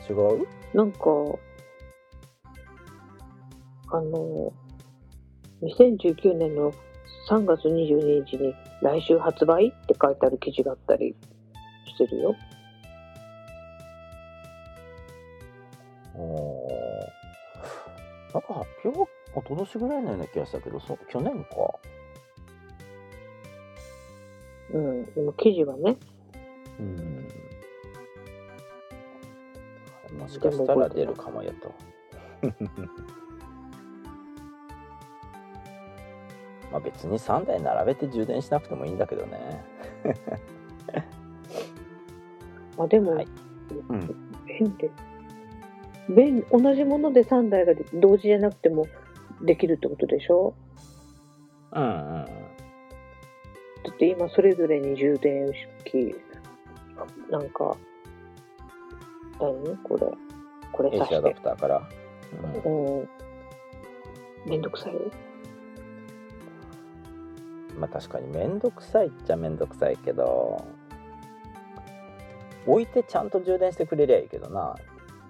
[0.09, 0.47] 違う？
[0.73, 1.01] なんか
[3.93, 4.53] あの
[5.63, 6.73] 2019年の
[7.29, 11.15] 3月22日に来週発売って書いてある記事があったり
[11.87, 12.35] してるよ。
[18.33, 21.51] なんか発表は一昨年ぐらいのような気がしたけどそ去年か。
[24.73, 25.05] うん。
[25.13, 25.99] でも記事はね。
[26.81, 27.29] うん。
[30.19, 31.75] もしかしたら出るかもよと
[36.73, 39.65] まあ別に3台並べて充電しなくてもいいんだけどね。
[42.79, 43.29] あでも、はい。
[43.91, 44.01] うん。
[44.47, 44.91] 便利。
[46.09, 48.87] 便同じもので3台が同時じゃなくても
[49.43, 50.55] できるってことでしょ？
[51.73, 52.25] うんうん
[53.85, 55.53] だって今それぞれに充電
[55.85, 56.15] 式。
[57.31, 57.77] なんか
[59.41, 59.77] 何？
[59.85, 60.07] これ。
[60.73, 61.89] これ AC アダさしてプターから、
[62.65, 62.99] うん。
[63.01, 63.09] うん。
[64.47, 64.95] めんどくさい？
[64.95, 65.01] よ
[67.83, 70.65] まあ確かに面倒くさいっちゃ面倒くさいけど
[72.65, 74.77] 置いてちゃんと充電してくれりゃいいけどな。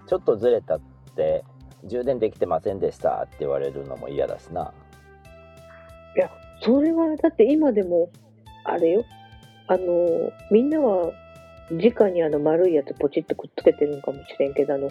[0.07, 0.81] ちょっとずれたっ
[1.17, 1.45] て
[1.85, 4.75] 充電できてませんでしたって言われるのも嫌だしな。
[6.15, 8.11] いやそれはだって今でも
[8.65, 9.05] あれよ。
[9.69, 11.13] あのみんなは
[11.71, 14.91] 直にあの丸いやつポチッとくっつけてるのかもしれんけどあの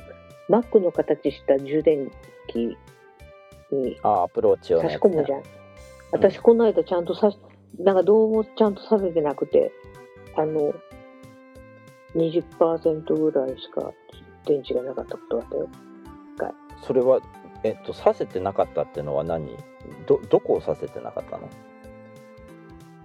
[0.50, 2.10] Mac の形した充電
[2.48, 2.76] 器
[3.72, 5.44] にあアプローチ用の差し込むじゃん。
[6.12, 7.38] 私この間ちゃんとさし、
[7.80, 9.72] なんかどうもちゃんとさせてなくて、
[10.36, 10.74] あの、
[12.16, 13.92] 20%ぐらいしか
[14.46, 15.70] 電池がなかったことがあったよ。
[16.84, 17.20] それは
[17.64, 19.56] えっとさせてなかったってのは何？
[20.08, 21.50] どどこをさせてなかったの？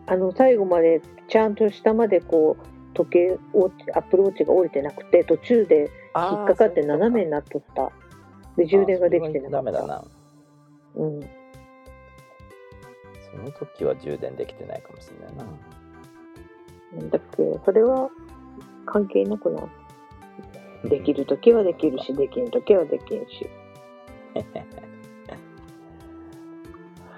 [0.06, 7.90] あの、最後までちゃんと下までこう、時計を、アプローチが降りてなくて、途中で引っかかって斜めになっとった。
[8.56, 9.56] で、充電ができてなかった。
[9.56, 10.04] ダメだな
[10.94, 11.20] うん。
[13.36, 15.44] その時は充電できてないかもしれないな。
[17.10, 18.08] だっけ、それは
[18.86, 19.62] 関係なくな
[20.88, 23.48] できるときはできるし、できんときはできんし。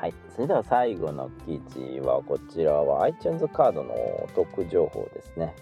[0.01, 5.55] はい、それでは最後の記事はこちらは iTunes カードのお得情報ですね、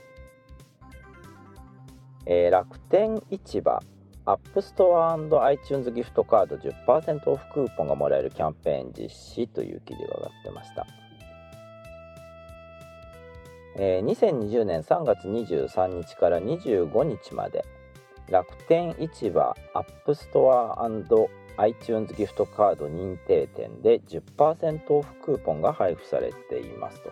[2.27, 3.81] えー楽天市場
[4.27, 10.87] App Store iTunes ギフトカード10%オフクーポンがもらえるキャンペーン実施という記事が上がってました、
[13.79, 17.65] えー2020年3月23日から25日まで
[18.29, 27.11] 楽天市場 App Store iTunes ギフトカード認定店で10%オフクーポンが配布されていますと。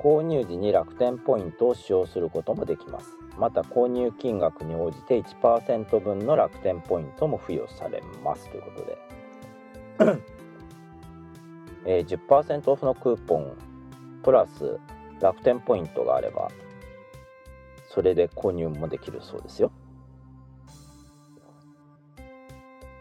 [0.00, 3.19] 購入時に楽天ポイントを使用することもできます。
[3.38, 8.98] また購入金額に応じて1%分の楽天ポイントも付与されますということで、
[11.98, 13.56] えー10%オフのクーポン
[14.22, 14.78] プラス
[15.20, 16.50] 楽天ポイントがあれば
[17.88, 19.72] それで購入もできるそうですよ。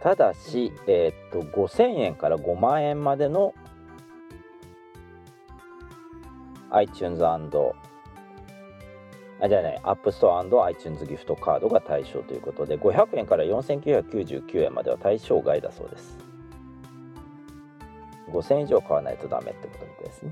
[0.01, 3.53] ただし、えーっと5000円から5万円までの
[6.71, 7.25] iTunes&
[9.41, 16.17] あじゃない App Store iTunes ギフトカードが対象ということで500円から4999円までは対象外だそうです。
[18.31, 20.31] 5000円以上買わないとダメってことみたいですね。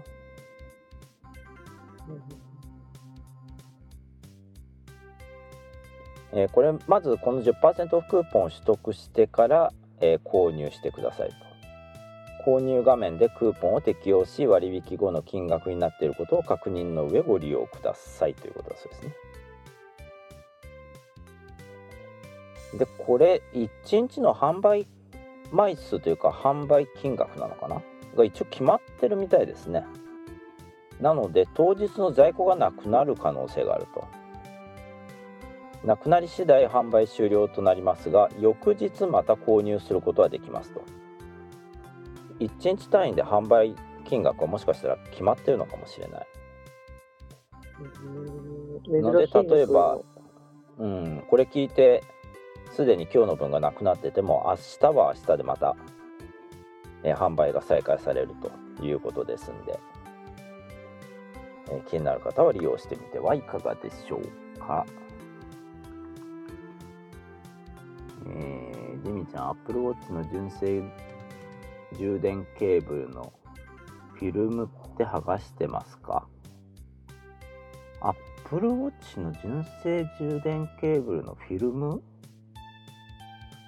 [6.33, 11.46] えこれまずこの10%オフクーポンを取得してから、えー購入してくださいと。
[12.47, 19.15] 購入画面でクーポンを適用し割引後の金額になっていることを確認の上ご利用くださいということだそうですね。
[22.79, 23.67] でこれ1
[24.01, 24.87] 日の販売
[25.51, 27.81] 枚数というか販売金額なのかな
[28.15, 29.83] が一応決まってるみたいですね。
[31.01, 34.05] なので当日の在庫がなくなる可能性があると。
[35.83, 40.81] なくなり次第販売終了となりますが翌日また購入することはできますと。
[42.39, 43.75] 1日単位で販売
[44.05, 46.27] 金額はもしかしたら決まってるのかもしれない。
[47.79, 49.99] うんので例えば
[50.77, 52.03] うんこれ聞いて
[52.71, 55.75] すでに今日の分がなくなってても明日は明日でまた、
[57.03, 58.29] えー販売が再開される
[58.77, 59.79] ということですんで、
[61.69, 64.85] えー気になる方は利用してみてはいかがでしょうか。
[68.29, 70.83] えー、ジミちゃん、Apple Watch の純正
[71.93, 73.33] 充電ケーブルの
[74.13, 76.27] フィルムって剥がしてますか
[78.01, 82.01] ?Apple Watch の純正充電ケーブルのフィルム？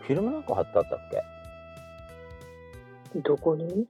[0.02, 1.00] フィルムなんか貼ってあったっ
[3.14, 3.20] け？
[3.22, 3.88] どこに？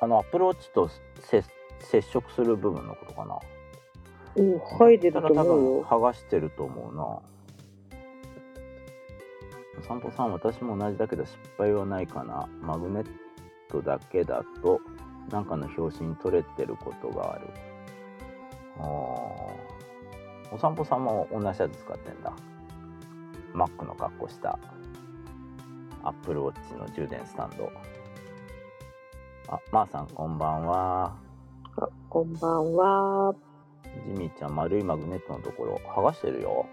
[0.00, 0.90] あの Apple Watch と
[1.20, 1.44] 接
[1.80, 3.38] 接触する部分のことかな。
[4.36, 5.84] うん、入れると思うよ。
[5.84, 7.02] 剥がしてると思うな。
[7.04, 7.22] お
[9.86, 12.48] 散歩さん私も同じだけど失敗はないかな。
[12.60, 13.06] マグネッ
[13.68, 14.80] トだけだと
[15.30, 17.48] なんかの表紙に取れてることがある。
[18.78, 20.54] あー。
[20.54, 22.32] お散歩さんも同じやつ使ってんだ。
[23.54, 24.58] Mac の格好した。
[26.02, 27.70] Apple Watch の充電スタンド。
[29.48, 31.16] あまー、さんこんばんは。
[31.76, 33.34] あこんばんは。
[34.06, 36.66] ジミーちゃん丸いマグネットのところ剥がしてるよ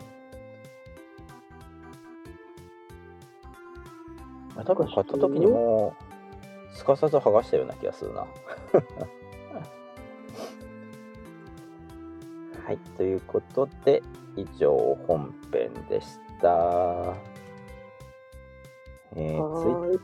[4.58, 5.96] あ多分買った時にも
[6.74, 8.22] うすかさず剥がしたような気がするな。
[12.66, 14.02] はいということで
[14.36, 17.14] 以上本編でした。
[19.16, 20.02] えー、ツイッ。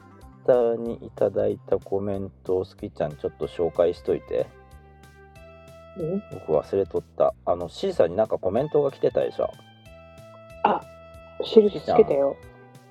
[0.48, 4.48] ターにいただいたコメントをスキちゃんちょっと紹介しといて。
[5.98, 6.24] うん？
[6.32, 7.34] 僕忘れとった。
[7.46, 9.52] あの C さんになんかコメントが来てたでしょ？
[11.44, 12.38] 印つけたよ。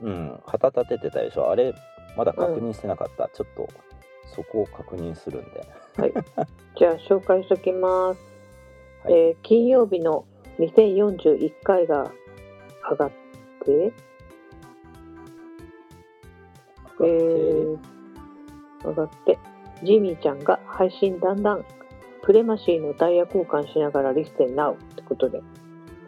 [0.03, 1.51] うん旗立ててたでしょ。
[1.51, 1.75] あれ
[2.17, 3.69] まだ確認してなかった、ちょっと
[4.35, 5.67] そこを確認するんで。
[6.77, 8.21] じゃあ紹介しときます。
[9.05, 9.15] はい。
[9.15, 10.25] えー金曜日の
[10.59, 12.11] 2041回が
[12.91, 13.11] 上がっ
[13.65, 13.93] て、
[17.01, 17.79] えー、
[18.85, 19.39] 上がって、
[19.83, 21.65] ジミーちゃんが配信だんだん。
[22.23, 25.43] プレマシーのダイヤ交換しながらリステンナウってことで、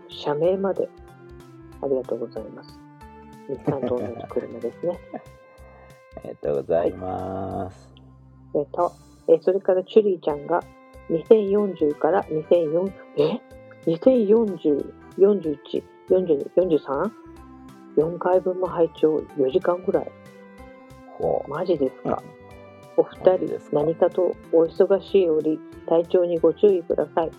[0.08, 0.88] 社名まで。
[1.80, 2.77] ありがとうございます。
[3.48, 4.98] 日産と同じ車ですね。
[6.16, 7.94] ありがとうございます、
[8.54, 8.92] えっと、
[9.28, 10.62] えーそれからチュリーちゃんが
[11.10, 13.40] 2040から2004え
[13.86, 17.10] ？2040、41、42、43?
[17.96, 20.10] 4回分も拝聴4時間ぐらい。
[21.48, 22.22] マジですか？
[22.22, 22.38] うん
[22.98, 27.30] お二人何かとお忙しい折、体調にご注意ください。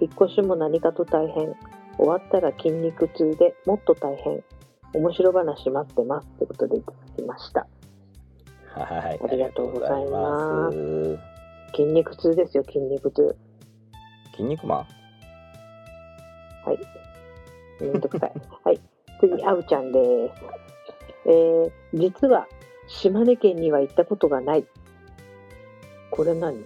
[0.00, 1.54] 引っ越しも何かと大変。
[1.98, 4.42] 終わったら筋肉痛でもっと大変。
[4.94, 6.28] 面白話待ってます。
[6.38, 7.66] ということでいただきました。
[8.74, 11.32] はいありがとうございますありがとうございま
[11.74, 13.36] 筋肉痛ですよ、筋肉痛。
[14.32, 15.02] す筋肉マン
[17.80, 18.32] めんどくさい。
[18.64, 18.80] はい。
[19.20, 20.00] 次、あうちゃんで
[21.24, 21.28] す。
[21.28, 22.46] えー、実は、
[22.86, 24.64] 島根県には行ったことがない。
[26.10, 26.58] これ何？
[26.58, 26.64] し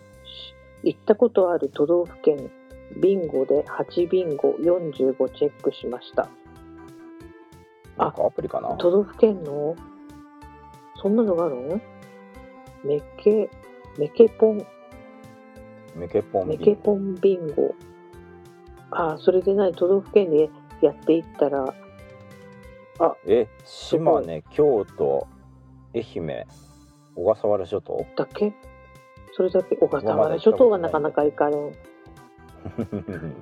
[0.83, 2.51] 行ったことある都道府県、
[3.01, 6.29] ビンゴで8ビンゴ45チェックしました。
[7.97, 8.77] なんかアプリかな。
[8.77, 9.75] 都道府県の、
[11.03, 11.81] そんなのがあるの？
[12.85, 13.51] メケ、
[13.99, 14.67] メケポン、
[15.97, 17.75] メケポンメケポンビンゴ。
[18.91, 19.73] ああ、それでない？
[19.73, 20.51] 都道府県で
[20.83, 21.75] やっていったら、
[23.27, 25.27] え島根京都
[25.95, 26.47] 愛媛
[27.15, 28.07] 小笠原諸島？
[28.17, 28.53] だけ？
[29.33, 29.77] それだけ？
[29.77, 31.73] 小笠原諸島がなかなか行かれん。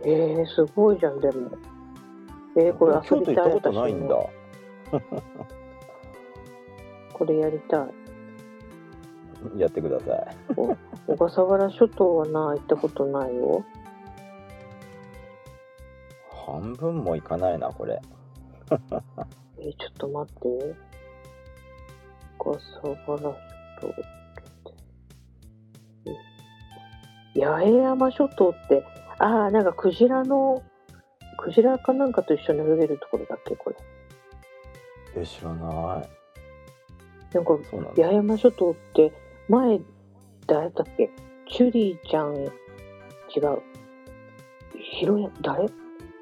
[0.04, 1.50] えー、すごいじゃん、でも。
[2.56, 3.36] えー、これ遊京都びたい。
[3.36, 4.14] 行ったことないんだ
[7.12, 7.88] これやりたい。
[9.58, 10.36] やってください
[11.06, 13.62] 小笠原諸島はな、行ったことないよ。
[16.46, 18.00] 半分もいかないなこれ
[19.58, 20.74] えー、ちょっと待って。
[22.38, 23.34] 小笠原諸
[23.80, 24.04] 島って。
[27.36, 28.84] え八重山諸島って、
[29.18, 30.62] ああ、なんかクジラの、
[31.38, 33.76] クジラかなんかと一緒に泳げるところだっけ、これ。
[35.16, 36.08] え知らない。
[37.34, 38.02] なんかそうなんだ。
[38.02, 39.12] 八重山諸島って
[39.48, 39.80] 前
[40.46, 41.10] 誰だっけ？
[41.50, 42.50] チュリーちゃん違う。
[44.78, 45.68] ひろや誰？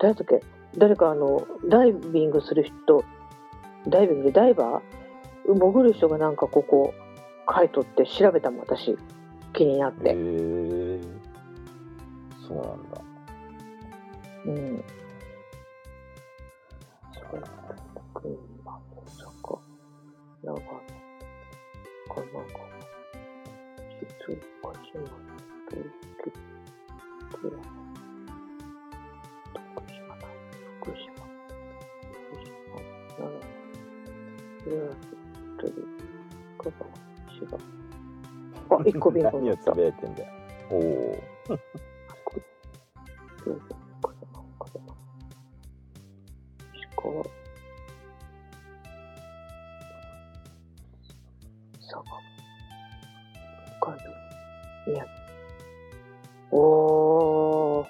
[0.01, 0.41] 誰だっけ？
[0.79, 3.05] 誰かあのダイビングする人。
[3.89, 5.55] ダイビングでダイバー？
[5.55, 6.95] 潜る人がなんかここ
[7.55, 8.97] 書いとって調べたもん私。
[9.53, 11.01] 気になっへて、え
[12.49, 13.03] そうなんだ。
[14.47, 14.85] うん。
[17.13, 17.72] そう群馬大阪
[20.45, 20.57] 要ん
[22.09, 22.59] 观望空
[24.01, 25.07] 写つ关键文
[25.71, 25.87] 独立
[27.31, 27.53] 自然
[29.55, 30.17] 徳島。
[30.17, 30.27] 大
[30.81, 31.15] 福島。
[32.13, 32.51] 福島。
[33.19, 33.39] 長野
[34.67, 35.07] 岩手
[35.59, 35.73] 鳥
[36.59, 36.91] 香川
[37.29, 37.55] 千葉
[38.77, 40.33] あ一個ビンゴ何をつぶやいてんだよ
[40.71, 40.81] おお
[42.09, 42.43] 福
[43.45, 43.55] 島。
[44.01, 44.13] 岡
[47.09, 47.42] 山
[54.93, 55.23] 宮城
[56.53, 57.87] おー。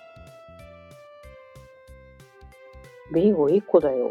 [3.12, 4.10] ビンゴ1個だよ、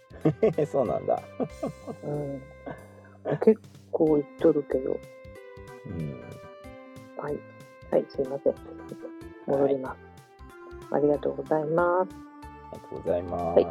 [0.70, 1.20] そうなんだ。
[2.04, 2.42] うん、
[3.38, 3.60] 結
[3.90, 4.96] 構いっとるけど。
[5.86, 6.20] うん。
[7.22, 7.38] はい。
[7.90, 8.54] はいすいません。
[9.46, 12.10] 戻ります、ありがとうございます。
[12.72, 13.60] ありがとうございます。
[13.60, 13.66] はい。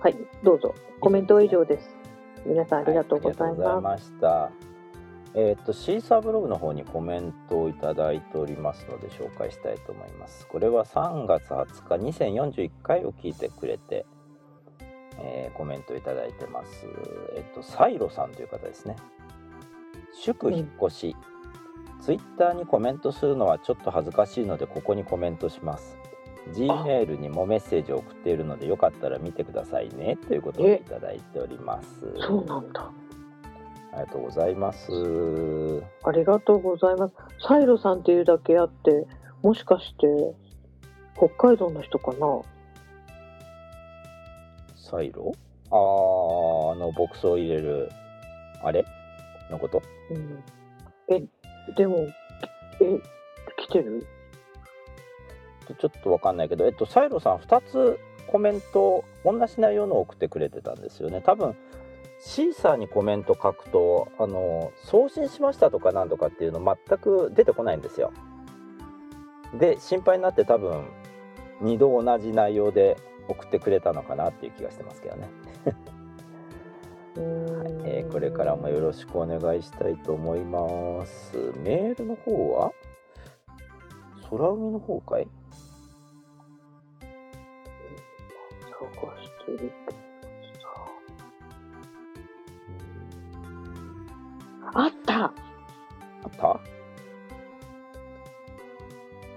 [0.00, 0.74] はいどうぞ。
[1.00, 1.94] コメントは以上です。
[2.46, 4.63] 皆さんありがとうございはありがとうございました。
[5.36, 10.46] えっ、とシーサーブログの方にコメントをいただいておりますので紹介したいと思います。
[10.46, 14.06] これは3月20日2041回を聞いてくれて、
[15.18, 16.86] えーコメントいただいてます。
[17.36, 18.96] えっ、とサイロさんという方ですね。
[20.12, 21.16] 祝引っ越し、
[22.00, 25.96] ツイッターにコメントするのはちょっと恥ずかしいのでここにコメントします。
[26.52, 32.14] Gmail にもメッセージを送っているのでよかったら見てくださいねということをいただいております。
[32.20, 32.90] そうなんだ
[33.94, 34.90] ありがとうございます。
[36.02, 37.14] ありがとうございます。
[37.46, 39.06] サイロさんっていうだけあって、
[39.42, 40.34] もしかして
[41.16, 42.42] 北海道の人かな？
[44.76, 45.32] サイロ？
[45.70, 47.88] あー、あの、ボックスを入れる、
[48.62, 48.84] あれ？
[49.48, 49.80] のこと？
[50.10, 50.44] うん。
[51.08, 51.22] え、
[51.76, 51.98] でも、
[52.80, 53.00] え、
[53.56, 54.04] 来てる？
[55.80, 61.22] ちょっとわかんないけど、えっと、サイロさん2つコメント、同じ内容のを送ってくれてたんですよね。
[61.24, 61.56] 多分、
[62.26, 68.12] シーサーにコメント書くと、あの、送信しましたとかなんとかっていうの全く出てこないんですよ。
[69.58, 70.86] で、心配になって多分、
[71.60, 72.96] 2度同じ内容で
[73.28, 75.28] 送ってくれたのかなっていう気がしてますけどね。
[77.16, 81.36] うーんえーこれからもよろしくお願いしたいと思います。
[81.62, 82.72] メールの方は？
[84.30, 85.28] 空海の方かい？
[88.70, 89.72] 探してる
[94.72, 95.24] あった。
[95.24, 95.32] あっ
[96.38, 96.60] た？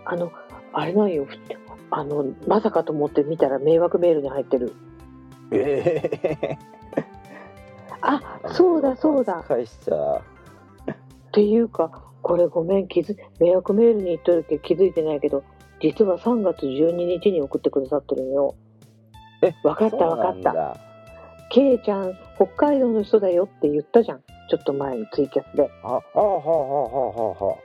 [0.05, 0.31] あの、
[0.73, 1.27] あれなんよ。
[1.91, 4.73] あの、まさかと思って見たら迷惑メールに入ってる。
[5.51, 6.57] ええ
[8.01, 9.43] あ、そうだそうだ。
[9.47, 9.95] 返しちゃ。
[10.15, 12.87] っていうかこれごめん。
[12.87, 15.43] 気づ迷惑メールに言っとるけど気づいてないけど
[15.81, 18.55] 実は3月12日に送ってくださってるのよ。
[19.41, 20.51] えわかったそうわかった。
[20.51, 20.77] なんだ。
[21.49, 25.69] ケイちゃん北海道の人だよって言ったじゃんちょっと前にツイキャスで。
[25.83, 27.57] あ、あ、はあ、はあ、はあ、は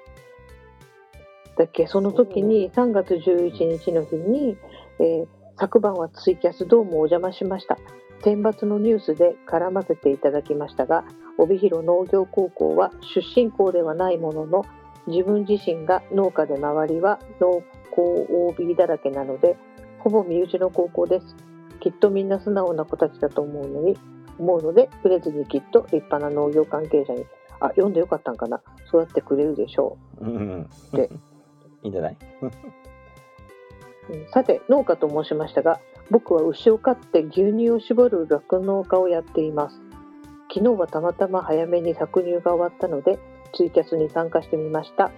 [1.56, 4.56] だっけその時に3月11日の日に、
[4.98, 5.26] えー
[5.58, 7.78] 昨晩はツイキャスどうもお邪魔しました。
[8.24, 11.04] 選抜のニュースで絡ませていただきましたが
[11.38, 14.64] 帯広農業高校は出身校ではないものの
[15.06, 19.56] 自分自身が農家で周りは農工 OB だらけなので
[19.98, 21.36] ほぼ身内の高校です。
[21.80, 23.98] きっとみんな素直な子たちだと思うのに
[24.42, 27.24] 思うので触れずにきっと立派な農業関係者に
[27.60, 30.28] あ読んでよかったんかなそうやってくれるでしょうあ。
[30.28, 30.68] うん。
[30.92, 31.08] で
[31.82, 32.16] いいんじゃない？
[32.42, 32.50] うん
[34.32, 35.78] さて農家と申しましたが
[36.10, 39.80] 僕は牛を飼って牛乳を絞る酪農家をやっています
[40.52, 43.18] 昨日はたまたま早めに搾乳が終わったので
[43.54, 45.10] ツイキャスに参加してみました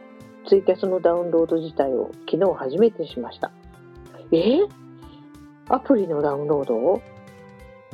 [0.46, 3.50] ツイキャスのダウンロード自体を昨日初めてしました
[4.30, 4.68] えー？
[5.70, 7.00] アプリのダウンロードを？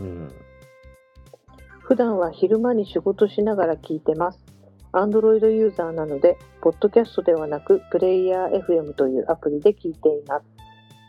[0.00, 0.32] うん。
[1.90, 4.38] 普段は昼間に仕事しながら聞いてます。
[4.92, 10.46] Android ユーザーなので、ポッドキャストではなく、プレイヤー FM というアプリで聞いています。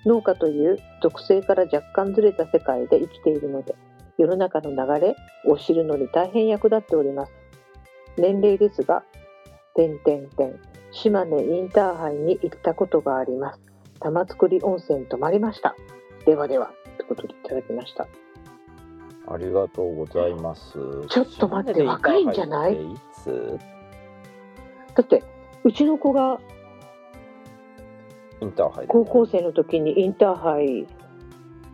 [0.08, 3.76] 農家という属性から若干ずれた世界で生きているので、
[4.18, 5.16] 世の中の流れ
[5.46, 7.32] を知るのに大変役立っております。
[8.18, 9.04] 年齢ですが、
[9.76, 10.60] 点点点、
[10.92, 13.62] 島根インターハイに行ったことがあります。
[14.00, 15.76] 玉造温泉泊まりました。
[16.26, 18.08] ではでは、ということでいただきました。
[19.34, 20.74] ありがとうございます。
[21.10, 22.78] ちょっと待って若いんじゃない？
[24.96, 25.24] だって、
[25.64, 26.40] うちの子が
[28.42, 30.88] インターハイで高校生の時にインターハイ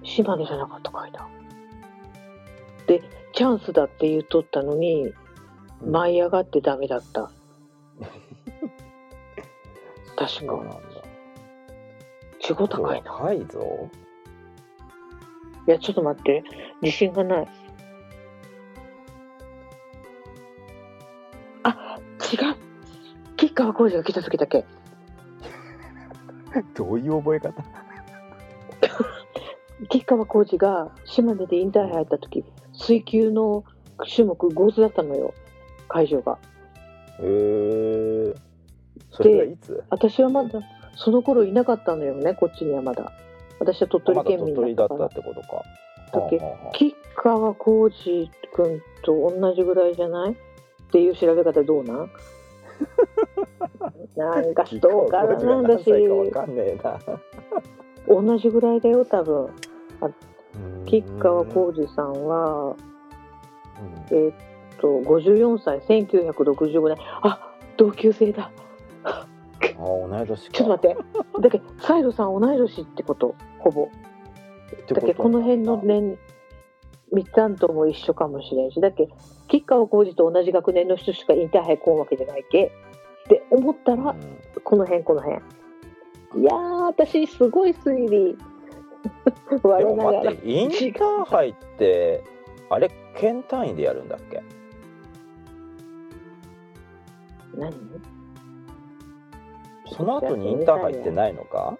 [0.03, 1.27] 島根じゃなかったかいな。
[2.87, 3.01] で
[3.33, 5.13] チャンスだって言っとったのに
[5.81, 7.31] うん舞い上がってダメだった。
[10.15, 10.77] 確かそうなんだ。
[12.39, 13.11] 仕事高いな。
[13.13, 13.89] 若いぞ。
[15.67, 16.43] いやちょっと待って。
[16.81, 17.47] 自信がない。
[21.63, 21.99] あ
[22.33, 22.55] 違う。
[23.35, 24.65] 吉川浩司が来た時だけ。
[26.73, 27.63] どういう覚え方？
[29.89, 32.43] 吉川浩司が島根でインターハイ入った時
[32.73, 33.63] 水球の
[34.15, 35.33] 種目ゴーズだったのよ。
[35.87, 36.39] 会場が。
[37.19, 38.35] へえ
[39.11, 39.83] それはいつ？
[39.89, 40.61] 私はまだ
[40.95, 43.11] その頃いなかったのよねこっちにはまだ
[43.59, 45.63] 私は鳥取まだ県鳥取だっ民だったってことか。
[46.13, 46.39] だっけ
[46.73, 50.31] 吉川浩司君と同じぐらいじゃない？
[50.31, 50.35] っ
[50.91, 52.09] ていう調べ方どうなん？
[54.15, 55.85] なんかストーカーなんだし。
[58.07, 59.49] 同じぐらいだよ多分。
[60.85, 62.75] 吉川司浩司さんは
[64.11, 64.35] えーっ
[64.79, 68.49] と54歳1965年あ同級生だ。
[69.03, 69.25] あ
[69.77, 70.53] 同い年か。
[70.53, 71.41] ちょっと待って。
[71.41, 73.35] だけどサイロさん同い年ってこと
[73.69, 73.89] ほぼ。
[74.93, 76.17] だけどこの辺の年
[77.11, 78.79] 三つあんとも一緒かもしれんし。
[78.79, 79.15] だけど
[79.47, 82.65] 吉川浩司と同じ学年の人しかインターハイ来んわけじゃないけ。
[82.65, 84.61] って思ったら、うん。
[84.63, 85.41] この辺この辺。
[86.41, 88.37] いやー私すごい推理。
[88.37, 92.23] で我も待ってインターハイって
[92.69, 94.43] あれ県単位でやるんだっけ？
[97.55, 97.73] 何？
[99.95, 101.77] その後にインターハイってないのか？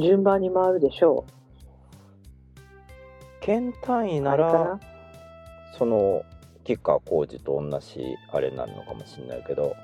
[0.00, 1.24] 順番に回るでしょ
[3.40, 4.80] 県単位うなあれから
[5.76, 6.22] その
[6.64, 8.00] 吉川浩司と同じ
[8.32, 9.74] あれになるのかもしれないけど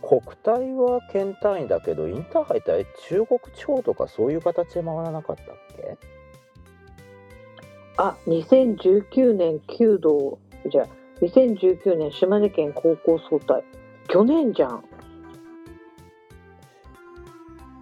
[0.00, 5.46] 国体は県単位だけどインターハイってあれ中国地方とかそういう形で回らなかったっ
[5.76, 5.96] け？
[7.98, 10.38] あ2019年弓道
[10.70, 10.86] じゃあ
[11.20, 13.62] 2019年島根県高校総体。
[14.08, 14.84] 去年じゃん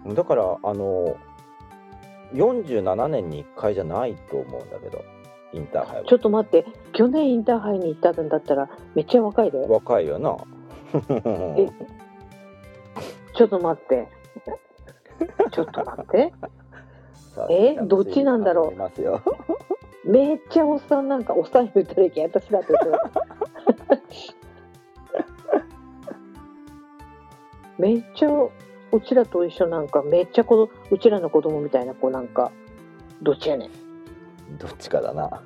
[0.07, 1.17] だからあの
[2.33, 5.03] 47年に1回じゃないと思うんだけど
[5.53, 6.03] インターハイは。
[6.05, 6.65] ちょっと待って。
[6.93, 9.59] 去年インターハイに行ったんだったらめっちゃ若いで。
[9.67, 10.37] 若いよな。
[11.57, 11.69] え
[13.35, 14.07] ちょっと待って。
[15.51, 16.33] ちょっと待って。
[17.49, 20.09] えどっちなんだろう。
[20.09, 24.01] めっちゃおっさんなんかおっさん言ったらいけん私だって言って
[27.77, 28.29] めっちゃ
[28.91, 32.51] うちらと一緒なんかめっちゃこのうちらの子供みたいな子なんか
[33.21, 33.69] どっちやねん。
[34.57, 35.41] どっちかだな。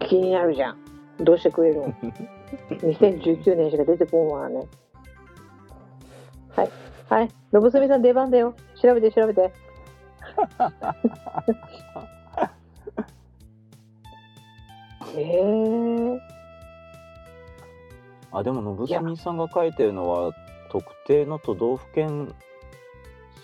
[0.00, 0.78] 気になるじゃん。
[1.20, 1.84] どうしてくれるん？
[2.82, 4.66] 2019年しか出てこんわね。
[6.50, 6.70] はい。
[7.08, 7.28] はい。
[7.52, 8.54] のぶすみさん出番だよ。
[8.80, 9.52] 調べて調べて。
[15.14, 15.40] え。
[15.42, 16.20] ー、
[18.32, 20.32] あでも信澄さんが書いてるのは
[20.70, 22.34] 特定の都道府県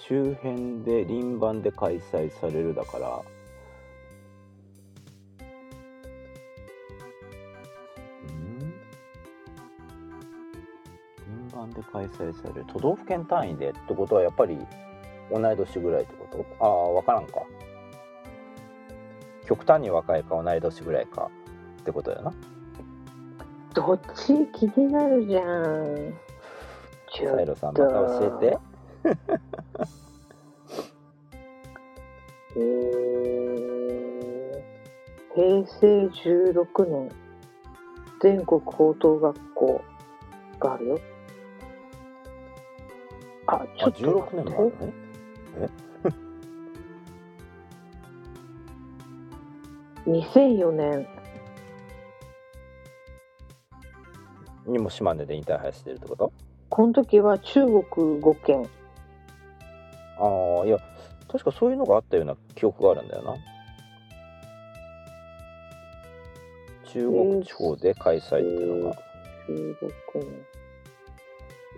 [0.09, 3.20] 周辺で輪番で開催されるだから。
[8.26, 8.72] うん？
[11.52, 12.64] 輪番で開催される。
[12.72, 14.59] 都道府県単位でってことはやっぱり
[15.30, 16.26] 同い年ぐらいってこ
[16.59, 16.64] と？
[16.64, 17.42] ああ分からんか。
[19.46, 21.30] 極端に若いか同い年ぐらいか
[21.82, 22.32] ってことだよな。
[23.74, 24.46] どっち？
[24.54, 26.14] 気になるじゃん。
[27.14, 28.59] サイロさんまた教えて
[32.56, 34.62] えー、
[35.34, 37.11] 平成16年
[38.20, 39.80] 全国高等学校
[40.61, 41.00] があるよ。
[43.46, 44.34] あちあょっと16待って。
[44.34, 44.92] 年もあるね
[50.06, 51.06] 2004年。
[54.66, 56.30] にも島根でインターハイしてるってこと？
[56.68, 57.80] この時は中国
[58.20, 58.68] 5県
[60.18, 60.78] ああいや
[61.30, 63.34] 確かそういうのがあったような記憶があるんだよな。
[66.86, 68.96] 中国地方で開催っていうのが、
[69.48, 69.74] 16
[70.14, 70.46] 年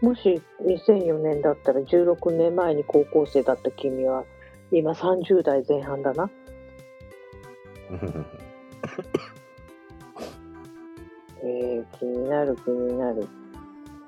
[0.03, 4.24] もし2004年だったら16年前に高校生だった君は
[4.72, 6.30] 今30代前半だな。
[11.43, 13.26] えー、気になる気になる。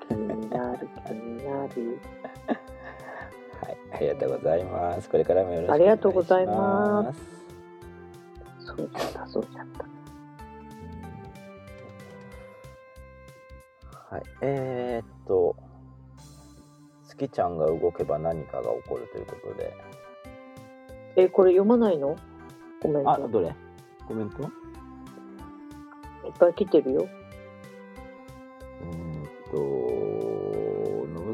[0.08, 1.98] 気になる気になる。
[2.22, 2.31] はい
[3.94, 5.08] ありがとうございます。
[5.08, 5.78] これからもよろしくお願いします。
[5.78, 7.20] ありがとうございます。
[8.64, 9.66] そうじゃったそうじゃっ
[14.08, 14.14] た。
[14.14, 14.22] はい。
[14.40, 15.56] えー、っと
[17.08, 19.76] 月ちゃんが動けば何かが起こるということで。
[21.16, 22.16] えこれ読まないの？
[22.80, 23.54] コメントあどれ？
[24.08, 24.48] コメントいっ
[26.38, 27.06] ぱい来てるよ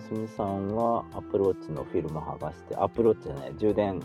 [0.08, 4.00] すみさんはアプローチのフィルム剥がして、アプローチじゃない、充電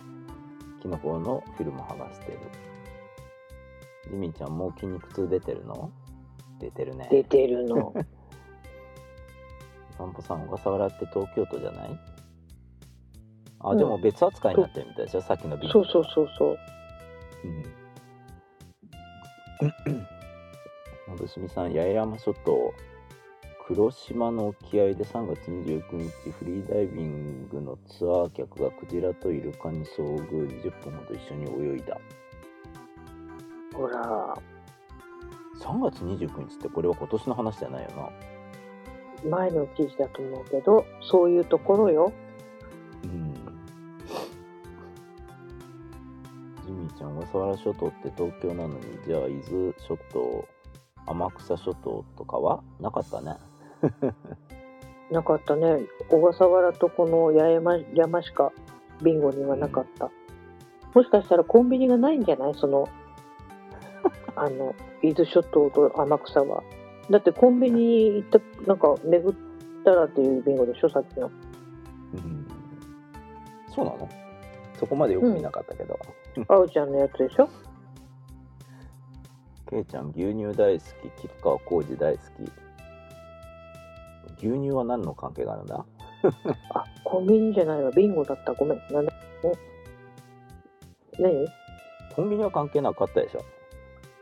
[0.81, 2.39] 器の方のフィルム剥がしてる。
[4.09, 5.89] ジミーちゃんもう筋肉痛出てるの？
[6.59, 7.07] 出てるね。
[7.09, 7.93] 出てるの。
[9.97, 11.97] 散歩さん、小笠原って東京都じゃない？
[13.61, 16.57] あ、でも別扱いになってるみたいでしょ、さっきのビそうそうそうそう。
[17.45, 17.47] う
[21.09, 21.15] ん。
[21.15, 22.73] ぶすみさん、八重山諸島、
[23.73, 31.97] 黒島の沖合で3月29日、フリーダイビングのツアー客がクジラとイルカに遭遇、20分ほど一緒に泳いだ。
[33.73, 34.37] ほら、
[35.59, 37.89] 3月29日ってこれは今年の話じゃないよ
[39.23, 39.27] な。
[39.27, 42.13] 前の記事だと思うけど、そういうところよ。
[43.03, 43.33] うん。
[46.63, 50.47] ジミーちゃん、小笠原諸島って東京なのに、じゃあ伊豆諸島、
[51.07, 53.35] 天草諸島とかはなかったね。
[55.11, 55.81] なかったね。
[56.09, 58.51] 小笠原とこの八重山山しか
[59.01, 60.09] ビンゴにはなかった。
[60.93, 62.53] もしかしたらコンビニがないんじゃない？
[62.55, 62.87] その、
[64.35, 66.63] あの、伊豆諸島と天草は。
[67.09, 69.35] だってコンビニ行った、なんか巡っ
[69.83, 70.89] たらっていうビンゴでしょ？
[70.89, 71.27] さっきの。
[71.27, 72.47] うん。
[73.67, 74.09] そうなの？
[74.79, 75.99] そこまでよく見なかったけど。
[76.47, 77.49] あおちゃんのやつでしょ？
[79.69, 82.51] ケイちゃん、牛乳大好き、吉川浩司大好き。
[84.43, 85.85] 牛乳は何の関係があるんだ？
[86.73, 87.91] あ、コンビニじゃないわ。
[87.91, 88.53] ビンゴだった。
[88.53, 88.79] ごめん。
[88.91, 89.07] なん
[91.19, 91.47] 何
[92.15, 93.43] コンビニは関係なかったでしょ？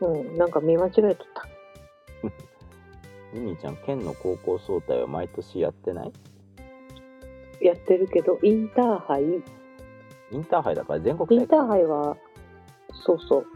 [0.06, 1.46] うん、なんか見間違えとった。
[3.34, 6.12] ジ ミーちゃん、県の高校総体は毎年やってない？
[7.60, 9.42] やってるけど、インターハイ、イ
[10.32, 11.44] インターハイだから全国大会。
[11.44, 12.16] ンターハイは、
[12.94, 13.46] そうそう、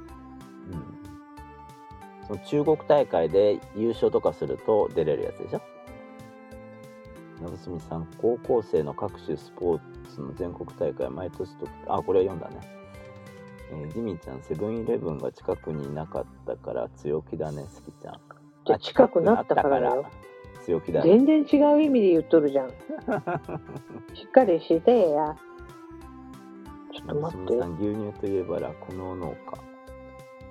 [0.70, 0.96] うん
[2.26, 5.60] その中国大会で優勝とかすると出れるやつでしょ？
[7.42, 9.80] なぶすみさん高校生の各種スポー
[10.14, 12.68] ツの全国大会毎年とあこれは読んだね、
[13.70, 18.20] えージミーちゃんセブンイレブンが近くになかったから強気だね好きちゃん。
[18.66, 19.80] じゃあ近くなったから。
[19.80, 20.26] だよ近くなったから
[20.64, 21.10] 強気だね。
[21.10, 22.68] 全然違う意味で言っとるじゃん。
[24.14, 25.36] しっかりしてや。
[26.92, 27.58] ちょっと待って。
[27.60, 27.66] さ。
[27.66, 29.58] ん牛乳といえば酪農農家。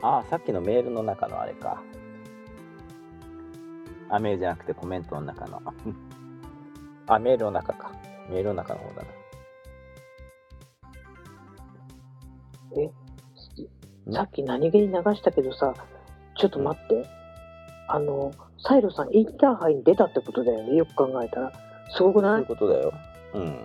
[0.02, 1.82] あさっきのメールの中のあれか。
[4.10, 5.62] あメールじゃなくてコメントの中の
[7.08, 7.92] あメールの中か。
[8.30, 9.08] メールの中の方だな。
[14.12, 15.74] さっき何気に流したけどさ、
[16.38, 17.06] ちょっと待って。
[17.88, 20.76] あの、サイロさん、インターハイに出たってことだよね。
[20.76, 21.52] よく考えたら。
[21.92, 22.94] すごくそうないいうことだよ。
[23.34, 23.60] うん。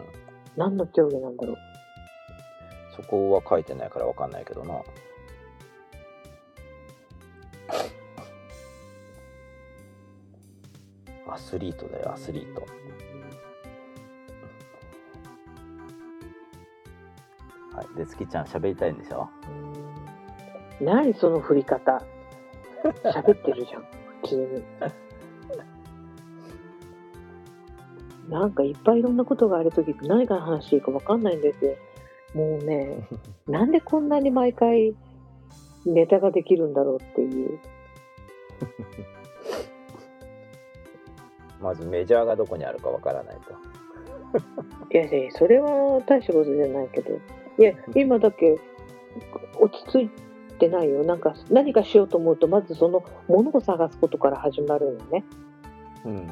[0.57, 1.57] 何の競技なんだろう？
[2.97, 4.75] そこは書いてないからわかんないけどな。
[11.33, 12.67] アスリートだよアスリート
[17.81, 19.29] はいで月ちゃん喋りたいんでしょ？
[20.81, 22.03] 何その振り方？
[23.05, 23.83] 喋ってるじゃん。
[24.23, 24.63] 普通に。
[28.29, 31.75] なんかいっぱいいろんなことがあるとき何から話していいかわかんないんですよ。
[32.35, 33.09] もうね、
[33.49, 34.95] なんでこんなに毎回
[35.85, 37.59] ネタができるんだろうっていう。
[41.61, 43.53] まずメジャーがどこにあるかわからないと
[44.93, 47.19] いやいや、それは大したことじゃないけど。
[47.61, 48.59] いや、今だけ
[49.61, 50.11] 落ち着い
[50.59, 51.05] てないよ。
[51.05, 55.25] なんか何かしようと思うと、まずそのものを探すことから始まるのね。
[56.07, 56.29] うん。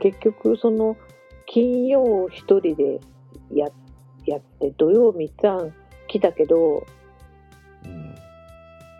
[0.00, 0.96] 結局その
[1.44, 3.00] 金曜一人で
[3.52, 3.68] や
[4.24, 5.74] やって土曜三つ案
[6.08, 6.86] 来たけど
[7.84, 8.14] うん。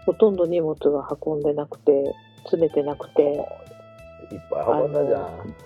[0.04, 3.22] ほとんど荷物が運んでなくて詰めてなくて。
[3.22, 5.56] いっぱい運んだじゃん。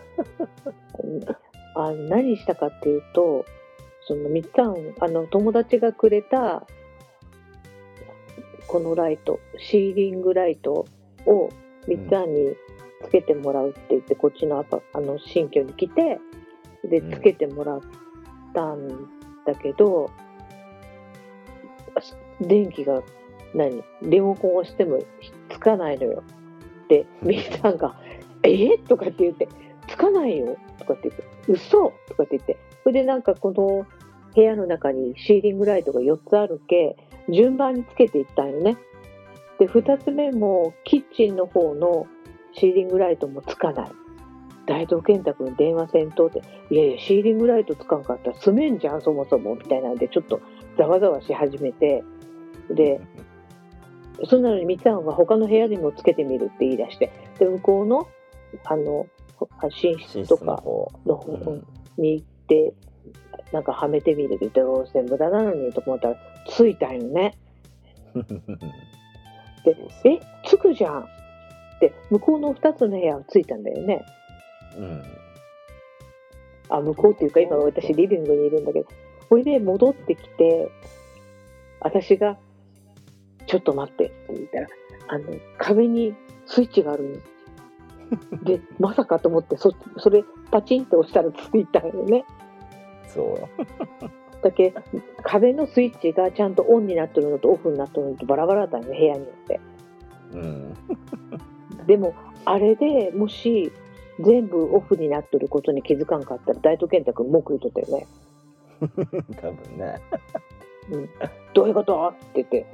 [1.74, 3.44] あ何したかっていうと
[4.10, 6.66] その三つ案あの友達がくれた
[8.66, 10.84] このライトシーリングライト
[11.26, 11.48] を
[11.86, 12.56] 三つ案に
[13.06, 16.18] つけてもらうって言って、こっちのあの新居に来て
[16.84, 17.12] でうん。
[17.12, 17.80] つけてもらっ
[18.52, 18.88] たん
[19.46, 20.10] だけど、
[22.40, 23.04] 電気が
[23.54, 23.84] 何？
[24.02, 24.98] リモコンを押しても
[25.50, 26.24] つかないのよ。
[26.88, 27.94] でみーさんが
[28.42, 28.76] 「え？
[28.76, 29.48] とかって言って
[29.86, 31.92] 「つかないよ」とかって言って「嘘！
[32.08, 32.58] とかって言って。
[32.82, 33.86] それでなんかこの
[34.34, 36.96] 部屋の中にシーリングライトが4つあるけ
[37.28, 38.76] 順番につけていったんよね。
[39.58, 42.06] で2つ目もキッチンの方の
[42.52, 43.90] シーリングライトもつかない。
[44.66, 50.40] 大東健太君に電話せんとって、いやいや、シーリングライトつかんかったら住めんじゃん、そもそも、みたいなんで、ちょっと
[50.78, 52.04] ざわざわし始めて、
[52.70, 53.00] で、
[54.28, 58.06] そんなのにみっちゃんは他の部屋にもつけてみるって言い出して、で、向こうの、
[58.64, 59.06] あの、
[59.64, 60.62] 寝室とか
[61.04, 61.32] の方
[61.98, 62.72] に行って、
[63.52, 66.16] なんかはめてみるって言って、どうせ無駄なのにと思ったら、
[66.48, 67.34] ついたんよね。
[69.64, 71.06] で、え、つくじゃんっ
[71.80, 74.04] て、向こうの2つの部屋はついたんだよね。
[74.76, 75.02] うん
[76.70, 78.86] あ、向こうっていうか、今私リビングにいるんだけど、
[79.28, 80.70] それで戻ってきて、
[81.80, 82.38] 私が、
[83.46, 84.68] ちょっと待ってって言ったら、
[85.08, 85.24] あの、
[85.58, 86.14] 壁に
[86.46, 87.22] スイッチがある
[88.40, 88.42] の。
[88.44, 92.24] で、まさかと思って、そそれパチンって押したらついたよね。
[93.14, 93.48] そ
[94.02, 94.10] う
[94.42, 94.72] だけ
[95.22, 99.60] 壁のスイッチがちゃんとオンになってるのとオフになってるのとバラバラだよね、部屋によって。
[100.32, 100.74] うん
[101.86, 103.72] でも、あれでもし
[104.20, 108.06] 全部オフになってることに気づかんかったら、大東健太君文句言ったよね。
[109.40, 110.00] 多分ね
[111.52, 112.08] どういうこと？
[112.08, 112.66] って言って。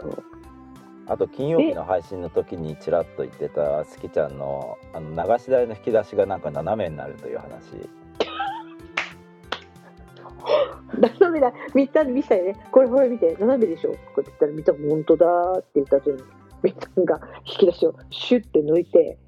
[0.00, 0.24] そうそう。
[1.06, 7.88] あと金曜日の配信の時にちらっと言ってたすきちゃんのあの流し台の引き出しがなんか斜めになるという話。
[11.00, 12.56] 斜めだ、みったん見せたよね。
[12.70, 13.90] これほら見て、斜めでしょ。
[13.90, 16.22] とかって言ったら、みん本当だーって言った後に、
[16.62, 19.18] みんが引き出しをシュッて抜いて、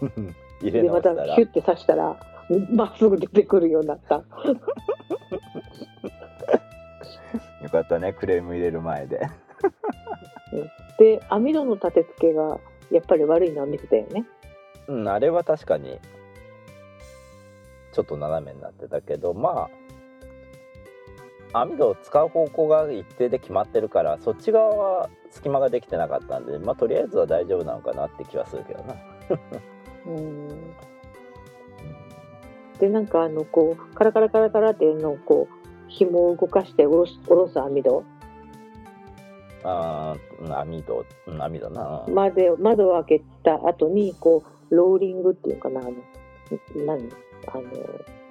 [0.62, 2.16] 入れで、またたらヒュッて刺したら、
[2.70, 4.22] まっすぐ出てくるようになった。
[7.62, 9.28] よかったねクレーム入れる前で
[10.98, 12.58] で、網戸の立て付けが、
[12.90, 14.24] やっぱり悪いのは見せたよね。
[14.88, 15.98] うんあれは確かに
[17.92, 19.68] ちょっと斜めになってたけどま
[21.52, 28.94] あ網戸を使う方向が一定で決まってるからそっち側は隙間ができてなかったんでまあとりあえずは大丈夫なのかなって気はするけどな
[30.06, 30.48] うん。
[32.78, 38.04] で、なんかあの、こう、カラカラカラカラっていうのをこう、紐を動かして下ろす下ろす網戸
[39.68, 40.16] あ
[40.60, 42.04] 網戸うん網戸な。
[42.08, 45.92] まで窓を開けた後にこうローリングっていうかなあの
[46.86, 47.08] 何？
[47.48, 47.62] あの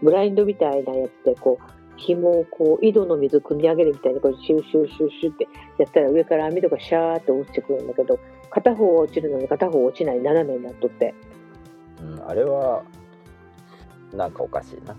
[0.02, 1.64] ブラインドみたいなやつでこう
[1.98, 8.20] 紐をこう井戸の水汲み上げるみたいにこうシューシューシューシューってやったら上から網戸がシャーって落ちてくるんだけど
[8.50, 11.14] 片方は落ちるのに片方は落ちない斜めになっとって。
[12.02, 12.84] うん、あれは
[14.14, 14.96] なんかおかしいな。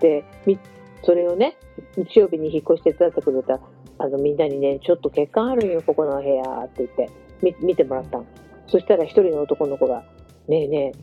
[0.00, 0.58] でみ
[1.02, 1.56] それをね
[1.96, 3.60] 日曜日に引っ越して手伝ってくれた
[3.98, 7.10] あのみんなにねちょっと欠陥あるんよここの部屋って言って
[7.42, 8.26] み見てもらったの。
[8.66, 10.04] そしたら一人の男の子が
[10.48, 10.98] 「ねえねえ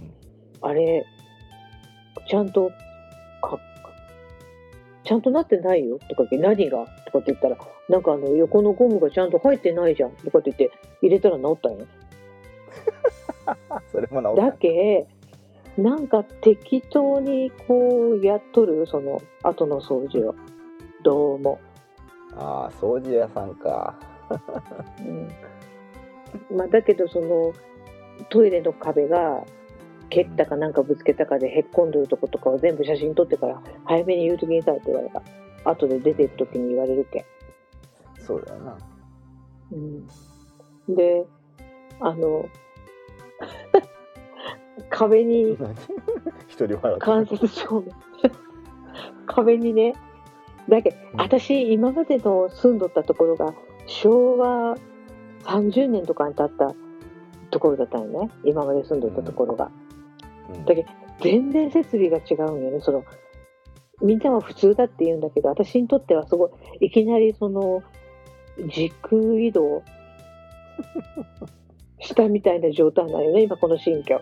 [0.61, 1.05] あれ
[2.27, 2.71] ちゃんと
[3.41, 3.59] か
[5.03, 7.57] ちゃんとなってないよ」とか言って「何が?」とかって言ったら
[7.89, 11.85] 「なんかあの横のゴムがちゃんと入ってないじゃん」とかって言って入れたら治ったんよ
[13.91, 14.45] それも直った。
[14.47, 15.07] だけ
[15.77, 20.35] なんか適当にこうやっとるその後の掃除を。
[21.03, 21.59] どうも。
[22.37, 23.95] ああ掃除屋さんか。
[24.99, 26.57] うん。
[26.57, 27.53] まあ、だけどその
[28.29, 29.43] トイレの壁が
[30.09, 35.21] 蹴ったかなんかぶつけたかでへっこんでるとことかを全部写真撮ってから早めに言うときにさって言われた。
[35.65, 37.25] 後で出てるときに言われるけ、
[38.19, 38.77] そうだよな。
[39.71, 40.07] うん、
[40.95, 41.25] で
[41.99, 42.49] あの
[44.89, 45.57] 壁に
[46.47, 47.37] 一人笑って
[49.25, 49.93] 壁にね
[50.69, 51.19] だけどうん。
[51.21, 53.53] 私今までの住んどったところが
[53.87, 54.77] 昭和
[55.43, 56.73] 30年とかに経った
[57.51, 58.29] ところだったよね。
[58.45, 59.69] 今まで住んどったところが、
[60.49, 60.65] うん。
[60.65, 60.89] だけど
[61.21, 62.81] 全然設備が違うんよね。
[62.81, 63.03] その
[64.01, 66.47] みんなは普通だって言うんだけど私にとってはすご
[66.81, 67.83] いいきなりその
[68.57, 69.83] 時空移動
[71.99, 73.43] したみたいな状態なのよね。
[73.43, 74.19] 今この新居。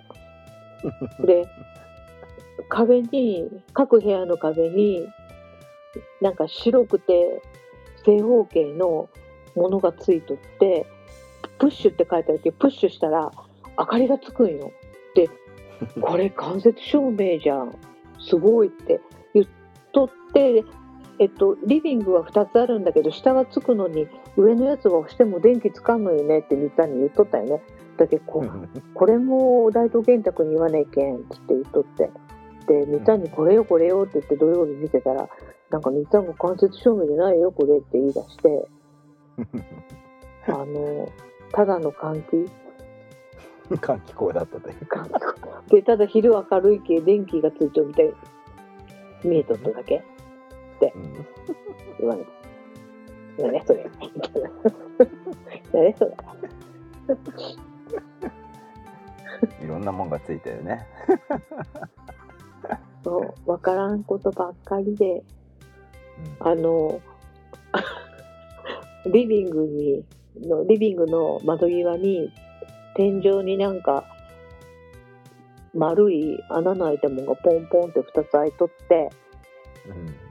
[1.26, 1.48] で
[2.70, 5.08] 壁に各部屋の壁に
[6.22, 7.42] なんか白くて
[8.06, 9.10] 正方形の
[9.56, 10.86] ものがついとって
[11.60, 13.32] プッシュって書いてあるけどプッシュしたら
[13.78, 14.72] 明かりがつくんよ。
[15.16, 15.30] で
[16.00, 17.76] これ間接照明じゃん
[18.20, 19.02] すごいって
[19.34, 19.48] 言っ
[19.92, 20.64] とって、
[21.20, 27.62] えっと、リビングは2つあるんだけど下がつくのに上のやつは押しても電気つかんのよねってみったに言っとったよね。
[27.98, 28.44] だけどこ
[28.94, 32.10] これも大東健太君に言わねえけんって言っとって
[32.68, 35.28] でみにこれよこれよって言って土曜日見てたら
[35.72, 38.68] なんかみったんが間接照明じゃないよこれって言い出して。
[40.48, 41.10] あの
[41.52, 42.52] ただの換気。
[43.76, 44.76] 換気口だったという。
[44.86, 45.10] 換
[45.70, 48.14] 気でただ昼明るいけ電気がついてるみたいに
[49.24, 50.04] 見えとっただけ。
[50.96, 51.14] うん
[52.00, 52.32] 言われた。
[53.44, 53.90] 何それ。
[55.74, 56.16] 何それ。
[59.64, 60.88] いろんなもんがついてるね。
[63.04, 63.34] そう。
[63.46, 65.24] 分からんことばっかりで
[66.40, 67.02] あの
[69.12, 70.04] リビングに
[70.40, 72.32] のリビングの窓際に
[72.96, 74.06] 天井になんか
[75.74, 79.10] 丸い穴の開いたものがポンポンって2つ開いとって
[79.88, 80.22] うん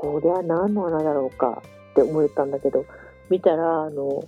[0.00, 1.60] これは何の穴だろうか
[1.90, 2.84] って思ったんだけど
[3.30, 4.22] 見たらあの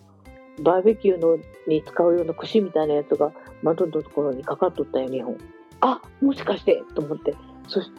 [0.63, 1.39] バーベキューの
[1.69, 3.33] に使うような串みたいなやつが
[3.63, 5.39] 窓のところにかかっとったよ2本。
[5.81, 7.35] あもしかしてと思って。
[7.69, 7.91] そし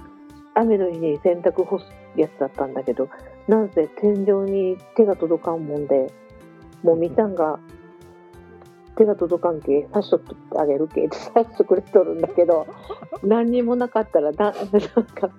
[0.54, 1.86] 雨の日に洗濯干す
[2.16, 3.10] やつだったんだけど
[3.48, 6.12] なぜ天井に手が届かんもんで
[6.84, 7.60] もうみっちゃんが
[8.98, 12.68] 手が届かんけ刺しとってあげるけって刺してくれとるんだけど
[13.24, 15.30] 何にもなかったらな なんか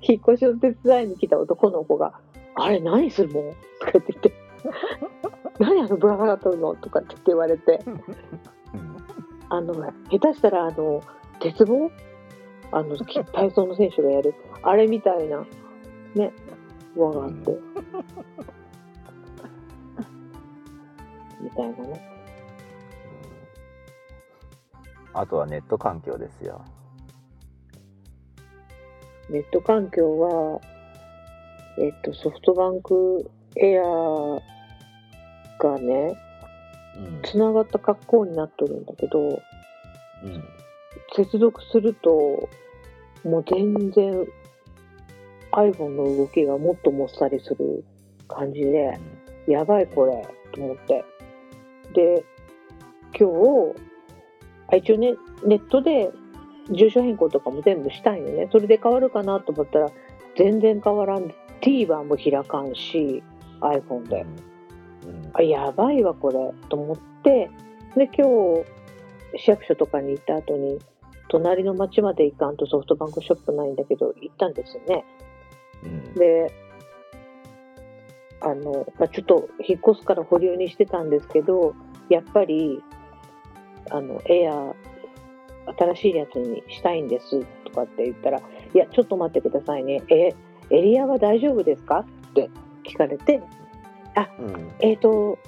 [0.00, 2.14] 引っ越しを手伝いに来た男の子が
[2.54, 4.32] 「あれ何するもん?」とか言って
[5.58, 7.80] 「何あのぶら下がっとるの?」とかって言われて
[9.48, 11.00] あの下手したらあの
[11.40, 11.90] 鉄棒？
[12.72, 15.46] あの体操の選手がやるあれみたいな
[16.16, 16.32] ね
[16.96, 17.58] 輪があって。
[21.40, 22.00] みたいなね。
[25.12, 26.64] あとはネット環境ですよ。
[29.28, 30.60] ネット環境は、
[31.78, 33.82] えっと、ソフトバンクエア
[35.62, 36.16] がね、
[36.96, 40.44] うんつながった格好になっとるんだけど、うん
[41.14, 42.48] 接続すると、
[43.24, 44.26] もう全然
[45.56, 47.84] iPhone の動きがもっともっさりする
[48.28, 48.98] 感じで、
[49.48, 51.04] やばいこれ、と思って。
[51.94, 52.24] で、
[53.18, 53.30] 今
[53.74, 53.80] 日、
[54.68, 56.10] あ一応ね、ネットで
[56.70, 58.48] 住所変更とかも全部したんよね。
[58.52, 59.90] それで変わるかなと思ったら、
[60.36, 61.32] 全然変わらん。
[61.62, 63.22] TVer も開かんし、
[63.60, 64.22] iPhone で。
[64.22, 67.50] うんあ、やばいわ、これ、と思って、
[67.96, 68.26] で、今
[68.62, 68.64] 日、
[69.38, 70.78] 市役所とかに行った後に、
[71.28, 75.04] 隣の町まで行かんとソフトバンクショップないんだけど、行ったんですよね。
[75.84, 76.14] うん。
[76.14, 76.52] で、
[78.40, 81.74] あの、まあ、ちょっと引っ越すから保留にしてたんですけど、
[82.08, 82.82] やっぱり、
[83.90, 84.74] あの、エア、
[85.78, 88.42] 新しいやつにしたいんですとかって言ったら、い
[88.78, 90.02] や、ちょっと待ってくださいね。
[90.08, 90.34] え、
[90.70, 92.50] エリアは大丈夫ですかって
[92.84, 93.42] 聞かれて、
[94.38, 94.72] うん。
[94.80, 95.38] えっ、と、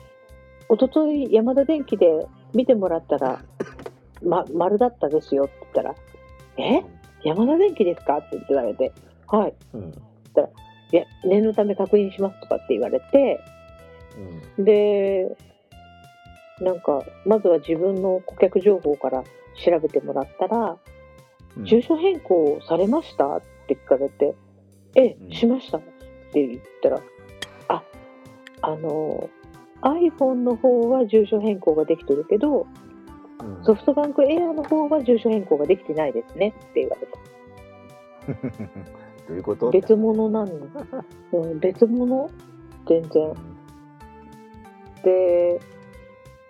[0.71, 3.43] 一昨日山田電機で見てもらったら、
[4.23, 5.95] ま、丸だったですよって言ったら、
[6.57, 6.83] え？
[7.23, 8.19] 山田電機ですか？
[8.19, 8.93] って言われて、
[9.29, 9.55] はい。
[9.75, 9.93] うん
[10.93, 13.41] いや、念のため確認しますとかって言われて、
[14.57, 14.65] うん。
[14.65, 15.37] で、
[16.61, 19.25] なんか、まずは自分の顧客情報から
[19.65, 20.77] 調べてもらったら、
[21.57, 21.65] うん。
[21.65, 24.35] 住所変更されましたって聞かれて、
[24.95, 25.33] えうん。
[25.33, 25.81] え、しましたっ
[26.33, 27.01] て言ったら、
[27.69, 27.83] あ、
[28.63, 29.29] あの、
[29.83, 32.67] iPhone の方は住所変更ができてるけど、
[33.41, 33.65] うん。
[33.65, 38.79] ソフトバンクエアの方は住所変更ができてないですねって言われて。
[39.29, 39.71] どういうこと？
[39.71, 40.53] 別物なの？
[41.33, 42.31] うん、別物？
[42.89, 43.35] 全然。
[45.05, 45.61] で、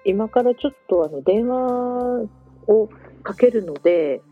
[0.05, 2.29] 今からちょっとあの電話
[2.69, 2.89] を
[3.23, 4.23] かけるので、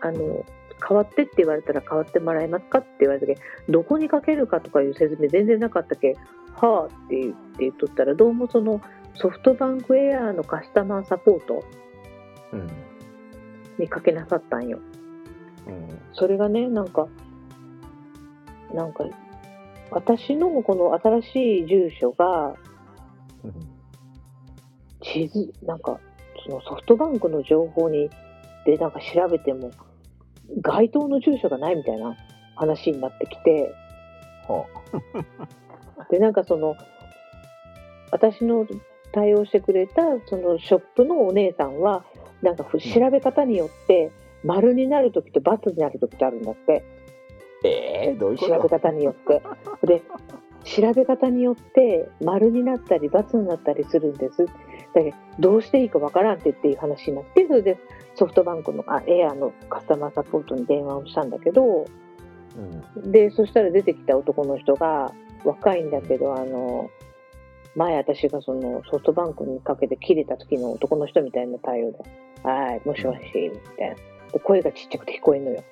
[0.00, 0.44] あの、
[0.88, 6.16] 変わってって言われたら変わってもらえますかって言われたけど、どこにかけるかとかいう説明全然なかったけ、
[6.54, 8.80] はあって言って言っとったら、どうもその
[9.14, 11.64] ソフトバンクエアのカスタマーサポート
[12.52, 12.70] うん
[13.78, 14.78] にかけなさったんよ。
[15.66, 17.08] うんそれがね、なんか、
[18.74, 19.04] なんか、
[19.90, 22.54] 私のこの新しい住所が、
[23.44, 23.72] うん
[25.02, 26.00] 地図、なんか、
[26.46, 28.08] そのソフトバンクの情報に、
[28.64, 29.70] で、なんか調べても、
[30.60, 32.16] 該当の住所がないみたいな
[32.56, 33.74] 話になってきて、
[34.46, 34.66] ほ
[36.10, 36.76] で、なんかその、
[38.10, 38.66] 私の
[39.12, 42.04] 対応してくれた、そのショップのお姉さんは、
[42.40, 44.10] なんかふ調べ方によって、
[44.44, 46.84] 丸になるときと×になるときとあるんだって。
[47.64, 49.42] うえー、どういうこ調べと方によって。
[49.86, 50.02] で、
[50.64, 54.44] 調べ方によって丸になったり×になったりするんです。
[54.94, 57.78] だけどどうしていいかわからんってっていう話になって、それで
[58.14, 61.86] ソフトバンクのあエアのカスタマーサポートに電話をしたんだけど、
[62.94, 65.12] うんで、そしたら出てきた男の人が、
[65.44, 66.90] 若いんだけど、あの、
[67.74, 71.98] 前私がそのソフトバンクにかけて切れた時の男の人みたいな対応で、
[72.42, 73.96] はい、もしもし、みたいな。
[74.32, 75.62] で声がちっちゃくて聞こえんのよ。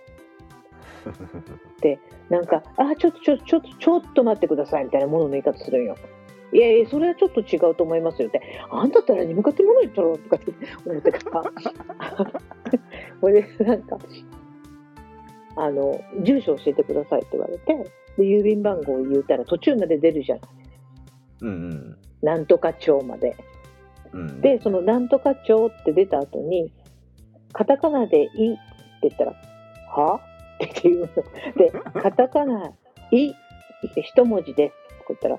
[2.28, 5.96] なんか、あ、ちょっと、ちょ、ちょっと、ちょっと待ってくださいみたいなものの言い方するんよ。
[6.52, 8.40] いやいや、それはちょっと違うと思いますよって。
[8.70, 10.52] あんたったらに向かってもの言ったろとかって
[10.84, 11.42] 思ってから。
[13.20, 13.98] これで、なんか、
[15.56, 17.74] あの、住所教えてくださいって言われて、
[18.16, 20.40] で、郵便番号を言うたら途中まで出るじゃん。
[21.42, 23.36] うんなんとか町まで。
[24.12, 26.72] うんうんで、そのなんとか町って出た後に、
[27.52, 28.58] カタカナで「い」って
[29.02, 29.34] 言ったら、
[29.96, 30.20] は？
[30.66, 31.06] って言うの。
[31.54, 32.72] で、 カタカナ
[33.12, 35.38] 「い」って一文字ですって言ったら、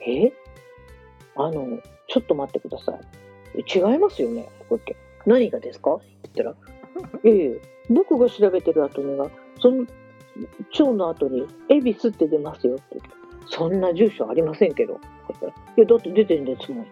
[0.00, 0.32] え？
[1.36, 2.98] あの、ちょっと待ってくださ
[3.54, 3.64] い。
[3.78, 4.42] 違いますよね？
[4.42, 4.96] って言って。
[5.26, 5.94] 何がですか？
[5.94, 6.54] って言ったら、
[7.24, 7.60] ええ
[7.90, 9.86] 僕が調べてる後には、その
[10.72, 13.10] 町の後に、恵比寿って出ますよって言って。
[13.48, 14.98] そんな住所ありませんけど。
[15.28, 16.86] 言ったらいや、だって出てるんですもん。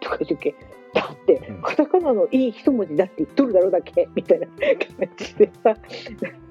[0.00, 0.54] とか言って、
[0.92, 5.76] だってうん、カタカナのいい一文字だって言っとるだろうだけ、みたいな感じでさ、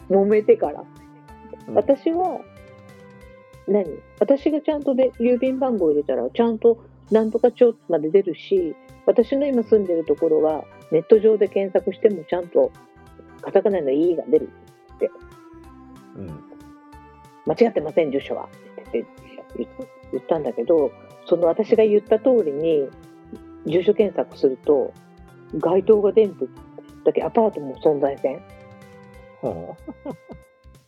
[0.10, 0.84] 揉めてから。
[1.68, 1.76] うん。
[1.76, 2.42] 私は、
[3.68, 3.86] 何？
[4.20, 8.76] 私がちゃんとで郵便番号入れたら、ちゃんとなんとか町まで出るし
[9.06, 12.72] 私の今住んでるところはネット上で検索してもちゃんと
[13.42, 14.50] カタカナの「い」が出る。
[16.16, 16.28] うん。
[17.46, 18.48] 間違ってません住所は。
[18.88, 19.06] って
[19.56, 20.92] 言ったんだけど
[21.26, 22.88] その私が言った通りに
[23.66, 24.94] 住所検索すると
[25.58, 26.48] 街灯が出んと
[27.04, 28.38] だけアパートも存在せん。
[28.38, 28.42] ほ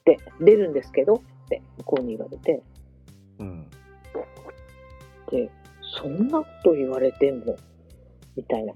[0.06, 2.64] で出るんですけどって向こうに言われて。
[3.40, 3.68] ううん。
[5.32, 5.50] で
[5.98, 7.58] そんなこと言われても
[8.36, 8.74] みたいな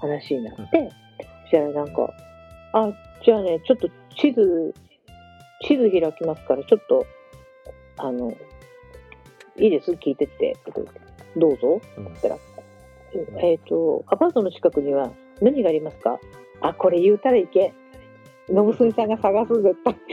[0.00, 0.90] 話になって、
[1.44, 2.12] そしたらなんか
[2.72, 4.74] 「あじゃあねちょっと地図
[5.62, 7.06] 地図開きますからちょっと
[7.98, 8.32] あの
[9.56, 9.92] いいです？
[9.92, 11.00] 聞いてって」とか言って
[11.36, 12.06] 「どうぞ」うん。
[12.06, 12.28] って
[13.12, 16.18] 言ったら「えっ、とアパートの近くには何がありますか?」
[16.62, 17.72] あこれ言うたらいけ
[18.50, 19.96] ノブさんが探す絶対。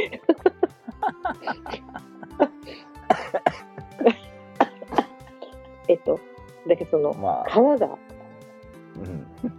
[5.88, 6.20] えっと
[6.68, 7.98] だけどそのまあ、川が
[8.98, 9.00] う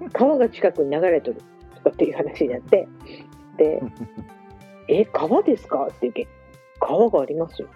[0.05, 1.37] ん、川が近くに流れてる
[1.77, 2.89] とかっていう話になって
[3.57, 3.81] で
[4.89, 6.29] 「え川ですか?」って言うけ
[6.81, 7.69] 「川がありますよ」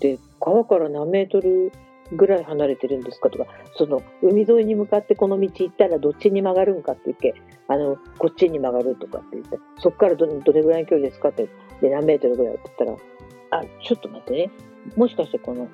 [0.00, 1.72] で川から何メートル
[2.12, 3.30] ぐらい離れてるんですか？
[3.30, 3.46] とか
[3.76, 7.34] その海沿いに向かってこの道行ったらどっちに曲がるんかって言って
[7.68, 11.48] あのこっちに曲がるとかって言ってそっからどどれぐらいの距離ですかって
[11.80, 14.50] で何メートルぐらいって言ったら「あちょっと待ってね。
[14.96, 15.68] もしかしてこの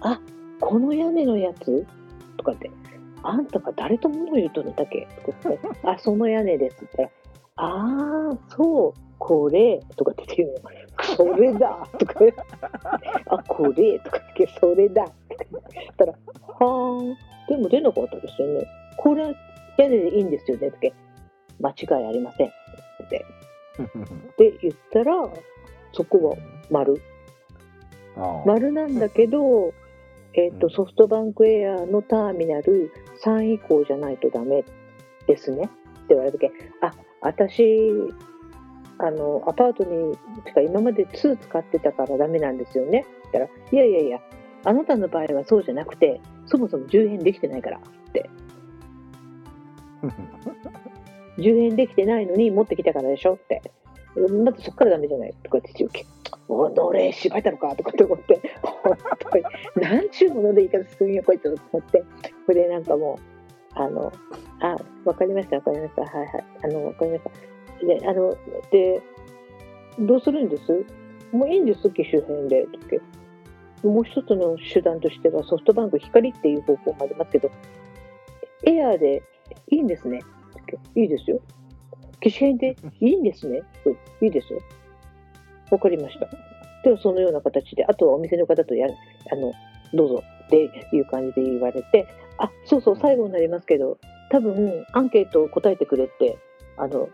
[0.00, 0.20] あ
[0.60, 1.84] この屋根のやつ?」
[2.38, 2.70] とかって
[3.22, 10.56] 「あんたが誰と物言うとんだっけ?」とか言って「あその屋根です」って言ったら「ああそうこれ」とかって言うの
[11.16, 12.14] 「それだ」とか
[13.26, 16.12] 「あこれ」とかって「それだ」って言ったら
[16.58, 17.14] 「はー
[17.48, 18.66] でも出なかったですよね。
[18.96, 19.24] これ
[19.78, 20.92] 屋根でいいんですよね」って
[21.62, 22.48] 間違いありません」
[23.06, 23.24] って。
[24.36, 25.14] で言ったら
[25.92, 26.36] そこは
[26.70, 27.00] 丸。
[28.44, 29.72] 丸なんだけど、
[30.34, 30.70] えっとうん。
[30.70, 32.92] ソフトバンクエアのターミナル
[33.24, 34.64] 3以降じゃないとダメ
[35.26, 35.64] ですね。
[35.64, 35.70] って
[36.10, 36.50] 言われたけ
[36.80, 37.90] あ私
[38.98, 43.06] あのアパートにてか今まで2使ってたからダメなんですよね。
[43.28, 44.20] って言ったらいやいやいや
[44.64, 47.78] あなたの場合はそうじゃなくてそもそも充変できてないから。
[47.78, 47.80] っ
[48.12, 48.30] て
[51.38, 53.62] 充変できてないのに持ってきたからでしょって。
[54.44, 56.04] まずそっからダメじゃないとかって言うけ
[56.46, 58.40] おどれ縛れたのかとかって思って。
[58.62, 58.96] 本
[59.30, 59.44] 当に。
[59.76, 62.04] 何ちゅうもので言い方するんやこいつと思って。
[62.46, 63.18] それなんかも
[63.76, 64.12] うあの
[64.60, 66.02] あわかりましたわかりました。
[66.02, 66.44] はいはい。
[66.64, 67.22] あのわかりまし
[67.80, 67.86] た。
[67.86, 68.36] であの
[68.70, 69.02] で
[69.98, 70.84] どうするんです？
[71.32, 72.66] もういいんです機種変で。
[72.66, 73.02] とか。
[73.82, 77.50] もう一つの手段としてはソフトバンク光っていう方法もありますけど
[78.64, 79.24] エアーで
[79.70, 80.20] いいんですね。
[80.94, 81.40] いいですよ
[82.20, 84.60] 機種変でいいんですねうんいいですよ
[85.72, 86.28] わかりました。
[86.84, 88.94] ではそのような形で、あとはお店の方とやる、
[89.32, 89.52] あの、
[89.94, 92.06] どうぞっていう感じで言われて、
[92.36, 93.98] あ、そうそう、最後になりますけど、
[94.30, 96.36] 多分、アンケートを答えてくれて、
[96.76, 97.08] あの、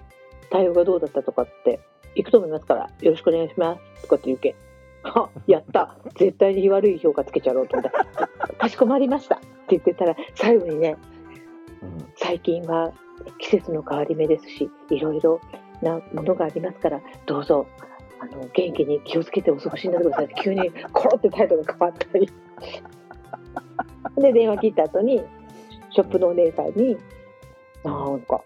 [0.51, 1.81] 対応がどうだったとかって、
[2.17, 4.03] 行くと思いますから、よろしくお願いします。
[4.03, 4.57] とかって言うけ。
[5.05, 5.97] あ、やった。
[6.17, 8.27] 絶対に悪い評価つけちゃろうと思った。
[8.57, 9.37] かしこまりました。
[9.37, 10.97] って言ってたら、最後にね、
[11.83, 12.93] うん最近は
[13.39, 15.41] 季節の変わり目ですしいろいろ
[15.83, 17.67] なものがありますからどうぞ
[18.21, 20.29] あの元気に気をつけてお過ごしになってください。
[20.43, 22.29] 急にコロって態度が変わったり。
[24.17, 25.23] で電話切った後に
[25.91, 26.97] ショップのお姉さんに
[27.85, 28.43] 「なんか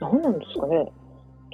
[0.00, 0.92] 何なんですかね?」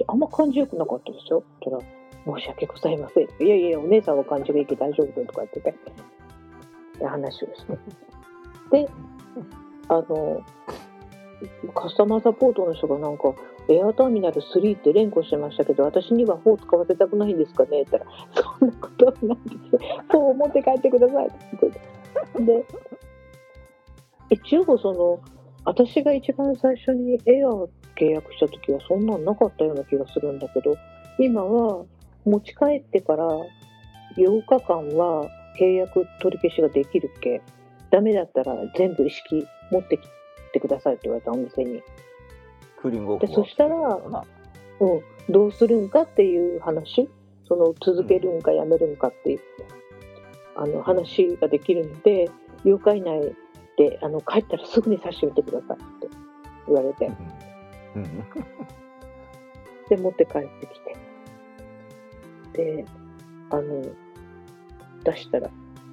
[0.07, 1.79] あんま感じよくなかったですよ」たら
[2.25, 5.75] 「申し訳ございません」いやいやお姉さんは感じがいいけど大丈夫だよ」とか言ってて。
[6.99, 7.79] で話をして。
[8.71, 8.89] で
[9.89, 10.43] あの
[11.75, 13.35] カスタマーサポートの人がなんか、
[13.69, 17.83] エアターミナル3って連呼してましたけど、私には4使わせたくないんですかね？
[17.83, 19.85] って言ったら、そんなことはないです。
[20.11, 22.65] そう思って帰ってくださいってで、
[24.31, 25.21] 一応その、
[25.65, 30.77] 私が一番最初にエアを契約した時はそんなんなかったような気がするんだけど、
[31.19, 31.85] 今は
[32.25, 33.27] 持ち帰ってから
[34.17, 35.29] 8日間は
[35.61, 37.43] 契約取り消しができるっけ？
[37.91, 40.09] ダメだったら全部意識持ってきて
[40.61, 41.83] くださいって言われたお店に、
[42.81, 44.25] クーリングオフでそしたらな。
[44.81, 47.09] うん、どうするんかっていう話。
[47.47, 49.41] その続けるんかやめるんかっていう、
[50.57, 52.31] あの話ができるので
[52.65, 53.35] 8日以内
[53.77, 56.09] であの帰ったらすぐに差し見てくださいって
[56.67, 57.11] 言われて。
[57.95, 58.03] うん。
[58.03, 58.25] うん。
[59.89, 60.97] で持って帰ってきて。
[62.55, 62.85] で
[63.51, 63.83] あの
[65.05, 65.51] 出したら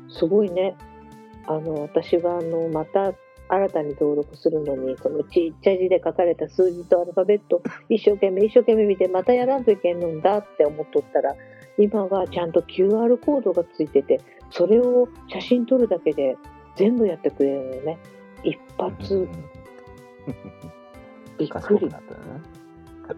[0.10, 0.76] すごいね。
[1.46, 3.14] あの私はあのまた
[3.50, 11.36] 新たに登録するのにそのちっちゃい字で書かれた数字とアルファベット一生懸命一生懸命見てまたやらんといけんのんだって思っとったら
[11.78, 14.22] 今はちゃんと QR コードがついてて
[14.52, 16.38] それを写真撮るだけで
[16.76, 17.98] 全部やってくれるのね。
[18.44, 19.28] 一発。
[21.38, 21.90] びっくり。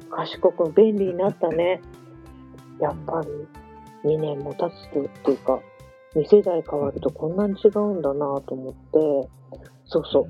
[0.10, 1.82] 賢く便利になったね。
[2.80, 3.22] やっぱ
[4.04, 5.60] り2年も経つとっていうか
[6.16, 9.30] 2世代変わるとこんなに違うんだなと思って
[9.92, 10.28] そうそ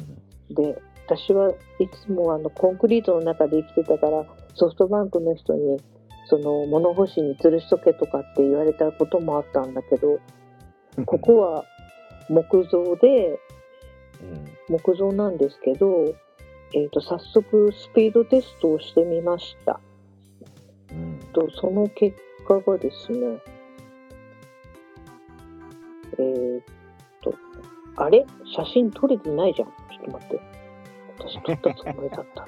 [0.50, 0.54] う。
[0.54, 4.26] で私はいつもあのコンクリートの中で生きてたから
[4.56, 5.80] ソフトバンクの人に
[6.26, 10.20] その物干しに吊るしとけとかって言われたこともあったんだけど
[10.98, 11.06] うん。
[11.06, 11.66] ここは
[12.28, 13.40] 木造で
[14.70, 14.78] うん。
[14.80, 16.06] 木造なんですけど、
[16.74, 19.80] えー、と早速スピードテストをしてみました。
[20.92, 21.20] うん。
[21.34, 22.18] とその結
[22.48, 23.38] 果がですね
[26.18, 26.81] えー、っと
[27.98, 28.26] あれ？
[28.46, 29.68] 写真撮れてないじゃん。
[29.68, 30.40] ちょっと待って。
[31.20, 32.42] 私撮ったつもりだった。
[32.42, 32.48] な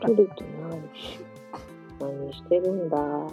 [0.00, 1.20] 撮れてないし。
[2.00, 2.98] 何してるんだ？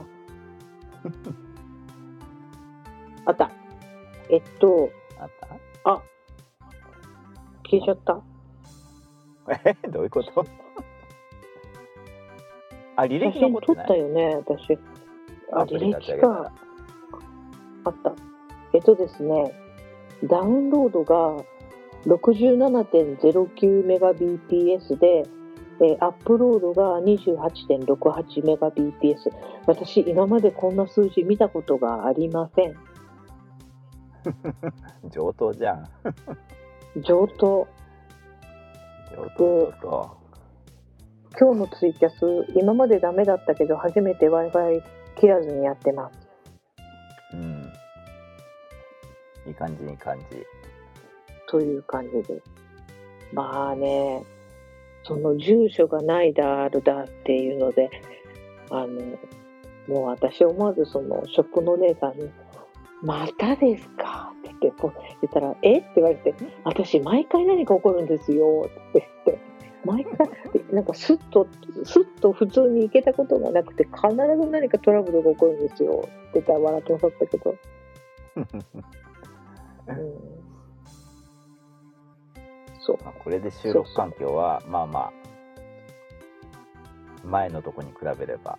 [3.25, 3.51] あった。
[4.29, 4.89] えっと
[5.19, 5.47] あった？
[5.91, 6.01] あ
[7.69, 8.21] 消えちゃった。
[9.65, 9.73] え？
[9.89, 10.45] どういうこと？
[12.95, 13.99] あ履写歴真撮った残ってない？
[13.99, 14.77] よね私。
[15.51, 16.51] あ履歴か
[17.85, 18.13] あった。
[18.73, 19.53] えっとですね、
[20.23, 21.43] ダウンロードが
[22.05, 25.23] 67.09Mbps で、
[25.81, 29.31] えーアップロードが 28.68Mbps。
[29.65, 32.75] 私、今までこんな数字見たことがありません。
[35.09, 35.89] 上等じゃん
[37.01, 37.67] 上等。
[39.15, 40.17] 上等上等
[41.39, 44.81] 今日のツイキャス、今までダメだったけど、初めて Wi-Fi
[45.15, 46.29] 切らずにやってます。
[47.33, 47.73] うん
[49.47, 50.45] いい感じいい感じ
[51.47, 52.41] という感じです。
[53.33, 54.23] まあね、
[55.03, 57.89] その住所がないだあるだっていうので、
[58.69, 59.01] あの、
[59.87, 62.29] もう私思わずそのショップのお姉さんに、
[63.01, 66.33] またですかって言ってこう言ったら、えって言われて、
[66.63, 69.53] 私毎回何か起こるんですよって言って、
[69.85, 70.29] 毎回、
[70.71, 71.47] なんかスッと、
[71.83, 77.55] スッと普通に行けたことがなくて、必ず何かトラブルが起こるんですよって言ったら笑ってなかったけど、
[79.87, 79.95] うん、
[82.79, 82.97] そう。
[83.03, 85.13] まあこれで収録環境はまあまあ
[87.25, 88.57] 前のとこに比べれば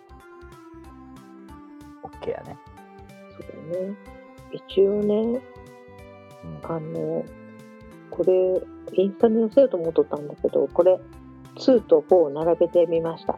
[2.03, 2.57] OK やね、
[3.31, 3.95] そうだね。
[4.51, 5.41] 一応ね、
[6.43, 7.25] うんあの、
[8.09, 8.61] これ、
[8.93, 10.99] インスタに載せようと思っとったんだけど、これ、
[11.57, 13.35] 2と4を並べてみました。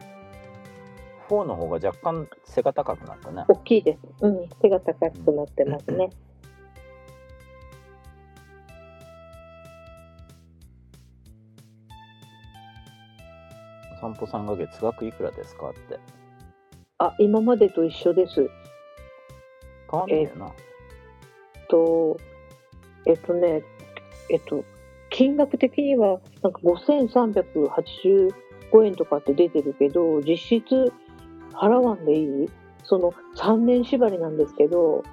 [1.28, 4.00] 4の方が若干背が高くなったね大きいです。
[4.22, 6.10] うん、背が高くなってますね。
[14.08, 15.98] 散歩さんが月額いくらですかって
[16.98, 18.48] あ、今までと一緒です。
[19.90, 20.52] 変わんねえよな、
[21.68, 22.18] と、
[23.06, 23.62] えっとね、
[24.30, 24.64] えっと、
[25.10, 28.32] 金額的には、なんか5385
[28.84, 30.92] 円とかって出てるけど、実質
[31.52, 32.48] 払わんでいい？
[32.82, 35.04] その3年縛りなんですけど、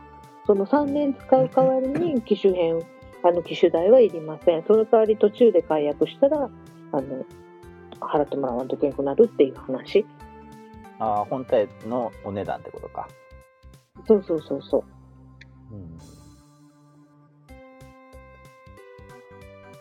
[0.47, 2.79] その3年使う代わりに 機種変、
[3.23, 4.63] あの機種代はいりません。
[4.63, 6.49] その代わり途中で解約したら、
[6.91, 7.25] あの、
[7.99, 10.05] 払ってもらわんといけなくなるっていう話。
[10.99, 13.07] ああ本体のお値段ってことか、
[14.07, 14.77] そうそうそうそ
[15.71, 15.75] う。
[15.75, 15.97] うん、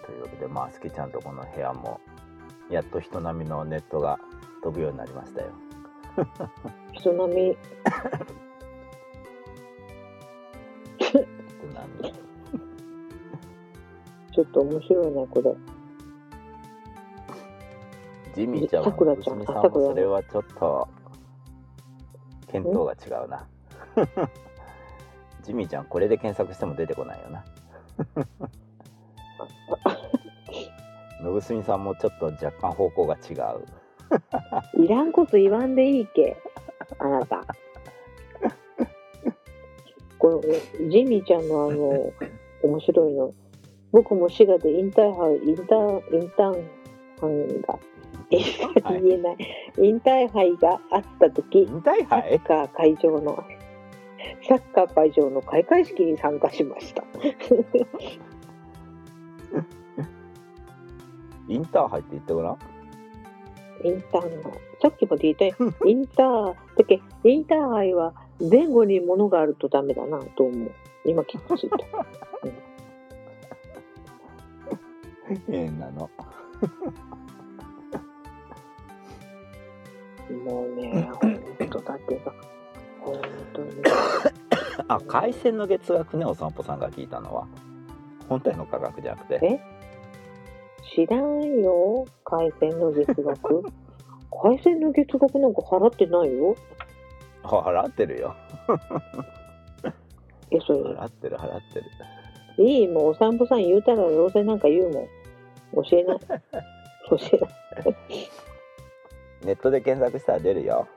[0.05, 2.01] というわけでまあすけちゃんとこの部屋も
[2.71, 4.19] やっと人並みのネットが
[4.63, 5.51] 飛ぶようになりましたよ
[6.93, 7.57] 人並み、
[10.99, 11.19] 人
[11.75, 12.15] 並み
[14.35, 15.55] ちょっと面白いね、これ。
[18.35, 20.89] ジミーちゃんもさくらちゃん娘さくらもそれはちょっと
[22.53, 23.47] 見当が違うな
[25.43, 27.45] ジミーちゃんこれで検索しても出てこないよな
[31.21, 33.65] のぶすみさんもちょっと若干方向が違う
[34.75, 36.37] いらんこと言わんでいいけ。
[36.99, 37.45] あなた。
[40.19, 40.41] この
[40.91, 42.13] ジミーちゃんのあの、
[42.63, 43.33] 面白いの。
[43.93, 46.65] 僕も滋賀でインターハイ、インター、インター
[47.21, 47.79] ハイが、
[48.35, 49.37] えはい言えない。
[49.79, 53.45] インターハイがあった時、引退サ杯ッカー会場の、
[54.49, 57.05] サッカー会場の開会式に参加しました。
[61.47, 62.59] インターハイって言ってごらん
[63.85, 65.55] インターの、さっきまで言ったよ。
[65.85, 70.71] インター、だっけ、インターハイは前後に物があるとダメだなと思う。
[71.05, 71.77] 今気がついた。
[75.47, 76.11] 変なの
[80.33, 81.39] もうね、本
[81.71, 82.33] 当だけど、
[83.01, 83.21] 本
[83.53, 83.71] 当に。
[84.89, 87.47] あ回線の月額ねお散歩さんが聞いたのは。
[88.29, 89.41] 本体の価格じゃなくて。
[89.43, 89.61] え？
[90.95, 92.05] 知らんよ。
[92.25, 93.63] 回線の月額。
[94.43, 96.55] 回線の月額なんか払ってないよ。
[97.43, 98.35] 払ってるよ。
[100.51, 100.81] えそれ。
[100.81, 102.67] 払ってる払ってる。
[102.67, 105.85] いいもうお散歩さん言うたらどうせなんか言うもん。
[105.85, 106.15] 教えな。
[106.15, 106.19] い
[107.11, 107.91] 教えな。
[107.91, 108.29] い
[109.45, 110.89] ネットで検索したら出るよ。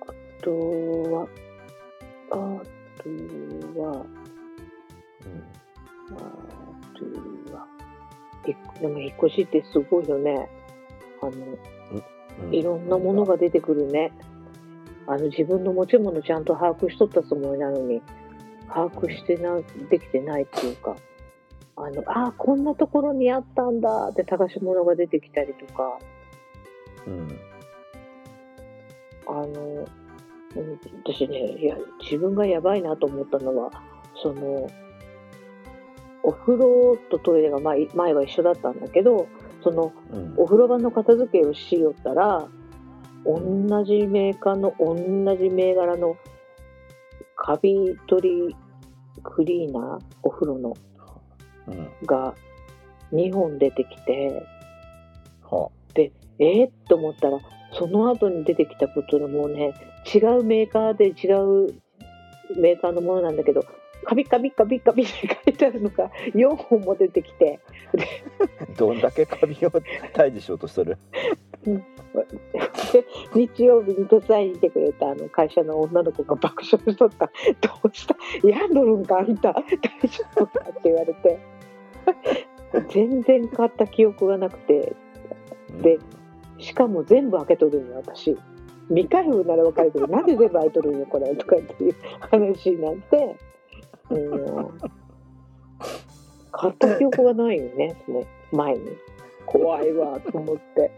[0.00, 0.50] あと
[1.12, 1.28] は
[2.30, 3.10] あと
[3.80, 4.06] は
[6.10, 6.18] あ
[6.98, 7.04] と
[7.54, 7.66] は
[8.46, 10.48] えでも引っ越しってすごいよね。
[11.20, 12.54] あのうん。
[12.54, 14.12] いろんなものが出てくるね。
[15.06, 18.00] あの自分の持ち物ちゃんと把握しとったつもりなのに
[18.68, 19.60] 把握してな
[19.90, 20.96] できてないっていうか
[21.86, 25.98] あのあこんなところにあったんだって探し物が出てきたりとか。
[27.06, 27.38] うん。
[29.26, 29.86] あの
[30.56, 33.70] うん私ねいや自分がやばいなと思ったのは
[34.20, 34.68] その
[36.24, 39.28] お風呂とトイレが前前は一緒だったんだけど
[39.62, 40.34] そのうん。
[40.36, 42.48] お風呂場の片付けをしよったら
[43.24, 46.16] 同じメーカーの同じ銘柄の
[47.36, 48.56] カビ取り
[49.22, 50.89] クリーナーお風呂のうん
[52.06, 52.34] が
[53.12, 54.46] 2本出てきて
[55.42, 57.38] はえー、っと思ったら
[57.72, 59.74] その後に出てきたボトルもね
[60.14, 61.32] 違うメーカーで違
[61.68, 61.74] う
[62.56, 63.64] メーカーのものなんだけど
[64.04, 65.12] カビカビカビカビって
[65.44, 67.60] 書いてあるのが4本も出てきて
[68.62, 69.70] あ どんだけカビを
[70.14, 70.96] 退治しようとする？
[71.64, 77.26] で日曜日に手伝いに来てくれたあの会社の女の子が爆笑しとった
[77.60, 78.16] 「どうした？
[78.42, 79.18] 病んどるんか？
[79.18, 79.52] あんた。
[79.52, 79.62] 大
[80.08, 81.38] 丈夫か?」って言われて
[82.88, 84.94] 全然買った記憶がなくて。
[85.82, 85.98] で
[86.58, 88.36] しかも全部開けとるんよ私。
[88.88, 93.36] 未開封なら分かるけどなんで全部開いとるんよこれとかっていう話になって。
[94.10, 94.78] うん。
[96.52, 98.80] 買った記憶がないよねその前に。
[99.46, 100.90] 怖いわと思って。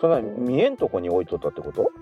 [0.00, 1.92] そんな見えんとこに置いとったってこと？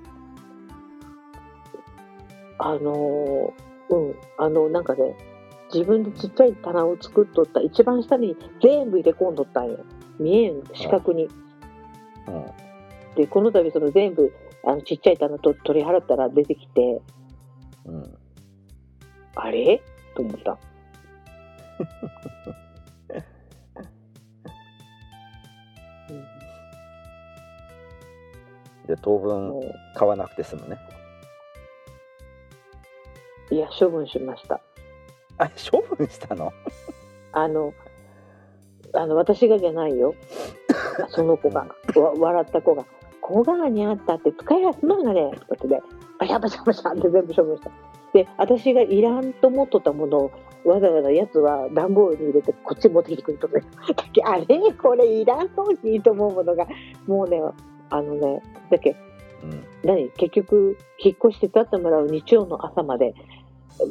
[2.59, 5.17] あのーうん、あの、なんかね、
[5.73, 9.79] 自分でちっちゃい棚を作っとった、一番下に全部入れ込んどったんよ。
[10.19, 11.25] 見えん、四角に。
[11.25, 11.31] うん
[13.17, 14.33] で、この度その全部、
[14.65, 17.01] あの、ちっちゃい棚と取り払ったら出てきて、
[17.87, 18.19] うん
[19.35, 19.83] あれ？
[20.15, 20.59] と思った。
[26.11, 26.25] うん
[28.87, 29.63] で当分も
[29.95, 30.77] 買わなくて済むね
[33.51, 34.61] ういや、処分しました。
[35.41, 36.53] あ処分したの？
[37.33, 37.73] あの、
[38.93, 40.15] あの、私がじゃないよ。
[41.09, 42.85] その子が、わ笑った子が、
[43.23, 45.81] 小川にあったって使いやすまんがね、ってことで、
[46.19, 47.71] バシャバシャバシャって全部処分した。
[48.13, 50.31] で、私がいらんと思っとったものを、
[50.65, 53.63] わざわざやつは段ボールに入れて、こっちに持ってきてくれとね。
[54.25, 54.73] あれ？
[54.73, 56.67] これいらんのにと思うものが、
[57.07, 57.41] もうね、
[57.89, 58.95] あのね、だけ。
[59.43, 59.65] うん。
[59.85, 60.11] 何？
[60.11, 63.15] 結局引っ越して立ってもらう日曜の朝まで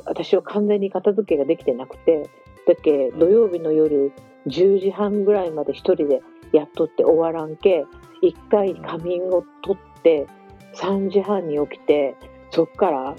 [0.06, 2.30] 私は完全に片付けができてなくて
[2.68, 4.11] だっけ土曜日の夜
[4.48, 6.22] 10時半ぐらいまで一人で
[6.52, 7.86] やっとって終わらんけ
[8.22, 10.28] 一回仮眠を取って
[10.76, 12.16] 3時半に起きて
[12.52, 13.16] そっから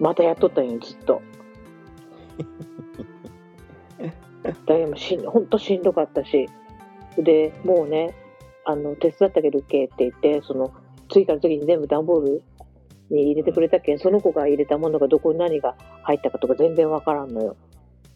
[0.00, 1.22] またやっとったんよずっと。
[4.42, 6.48] だからもうしんほんとしんどかったし
[7.16, 8.14] でもうね
[8.64, 10.72] あの手伝ってあげるけって言ってその
[11.08, 12.42] 次から次に全部段ボール
[13.14, 17.56] に入れてくれたけんその子が入れたものがどこに何が入ったかとか全然わからんのよ。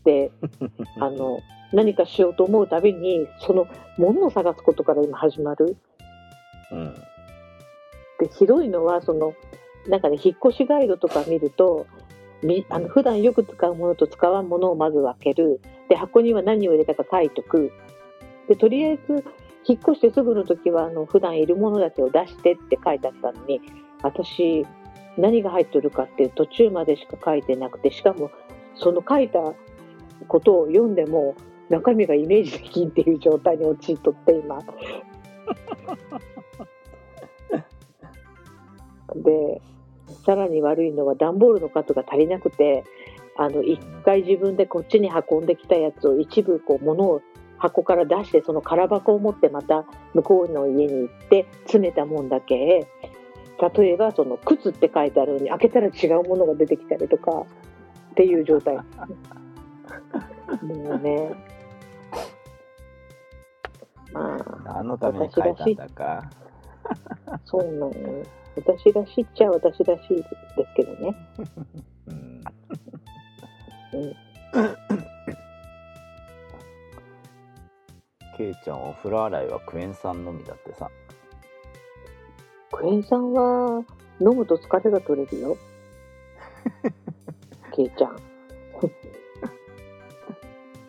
[0.05, 0.31] で
[1.01, 1.41] あの
[1.73, 3.67] 何かしようと思うたびにその
[3.99, 5.77] ものを探すことから今始まる。
[6.73, 6.95] うん。
[8.19, 9.35] でひどいのはその
[9.89, 11.87] なんかね引っ越しガイドとか見ると
[12.43, 15.61] みあの普段よく使うものと使わんものをまず分ける。
[15.89, 17.73] で箱には何を入れたか書いとく。
[18.49, 19.25] でとりあえず
[19.69, 23.61] 引っ越してすぐの時はあの普段いるものだけを出してって書いてあったのに
[24.03, 24.65] 私
[25.17, 28.31] 何が入ってるかっていう途中までしか書いてなくてしかも
[28.75, 29.41] その書いた
[30.29, 31.35] ことを読んでも
[31.69, 34.59] 中身がイメージできんっていう状態に陥っとって今。
[39.15, 39.63] で
[40.25, 42.85] さらに悪いのは段ボールの数が足りなくて
[43.37, 47.23] あの一回自分でこっちに運んできたやつを一部こう物を
[47.59, 49.85] 箱から出してその空箱を持ってまた
[50.15, 52.87] 向こうの家に行って詰めたもんだけ
[53.77, 57.47] 例えばその靴って書いてあるのに開けたら違うものが出てきたりとか
[58.13, 58.77] っていう状態。
[60.63, 61.33] もうね。
[64.13, 66.31] まあ何のために書いたんだか。
[67.45, 67.89] そうなの。
[67.89, 67.93] よ。
[68.57, 70.29] 私らしいっちゃ私らしいです
[70.75, 71.15] けどね。
[72.07, 72.43] うん。
[73.95, 74.17] うん。
[78.37, 80.91] ケイちゃんお風呂洗いはクエン酸のみだってさ
[82.73, 83.85] クエン酸は
[84.21, 85.57] 飲むと疲れが取れるよ。
[87.75, 88.17] ケイちゃん。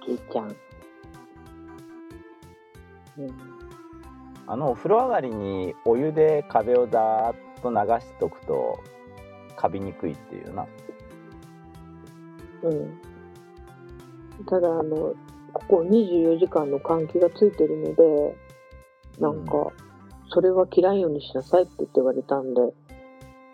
[0.06, 0.56] ケイちゃん。
[3.20, 3.32] うん、
[4.46, 8.80] あのお風呂上がりにお湯で壁をザーッと流しとくと
[9.56, 10.68] カビにくいっていうな
[12.64, 13.02] うん。
[14.46, 15.14] ただ、あの、
[15.54, 18.38] ここ24時間の換気がついてるので、
[19.20, 19.72] なんか、
[20.38, 22.62] それは切らんようにしなさいって言われたんで、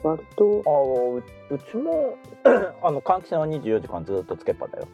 [0.04, 1.24] 割とあ、あう
[1.56, 2.18] うちも
[2.84, 4.88] あの換気扇は24時間ずっとつけっぱだよ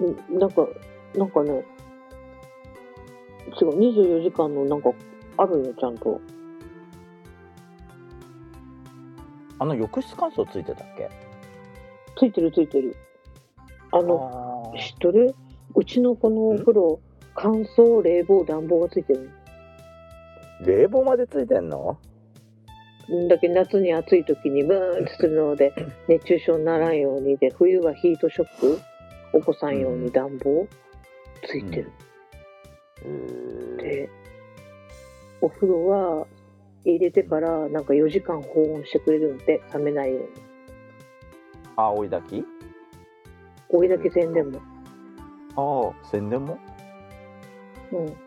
[0.00, 0.66] うんなんか、
[1.14, 1.64] なんかね、
[3.60, 4.90] 違う、24時間のなんか、
[5.36, 6.20] あるよ、ちゃんと。
[9.60, 11.08] あの浴室乾燥ついてたっけ？
[12.18, 12.96] ついてるついてる。
[13.92, 15.36] あの、あ知っとる？
[15.76, 17.00] うちのこのお風呂、
[17.36, 19.30] 乾燥、冷房、暖房がついてる。
[20.62, 21.98] ー冷房までついてんの？
[23.12, 25.72] んだけど夏に暑い時にブーンってするので
[26.08, 28.80] 熱中症にならんようにで冬はヒートショック
[29.38, 30.66] 起こさんように暖房
[31.44, 31.92] ついてる、
[33.04, 34.08] へーで
[35.40, 36.26] お風呂は
[36.84, 40.28] 入れてからなんか4時間保温してくれるんで冷めないように。
[41.76, 42.46] あ追い炊き？
[43.68, 44.60] 追いだけせんでも。
[45.54, 46.58] ああ宣伝も？
[47.98, 48.02] う。
[48.10, 48.26] ん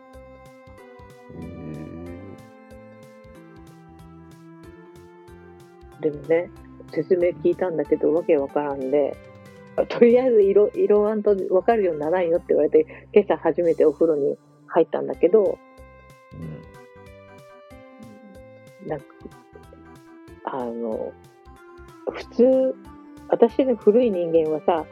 [6.00, 6.50] でもね
[6.92, 9.16] 説明聞いたんだけどわけわからんで
[9.88, 14.36] とりあえず色色あんと分かるようにならんよって言われて今朝初めてお風呂に
[14.66, 15.58] 入ったんだけど
[16.32, 16.36] う
[18.86, 19.06] んなんか
[20.44, 21.12] あの
[22.10, 22.74] 普通
[23.28, 24.84] 私の古い人間はさ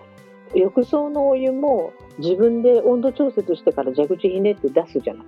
[0.54, 5.26] 浴槽のお湯も自分で温度調節してから蛇口ひねって出すじゃない。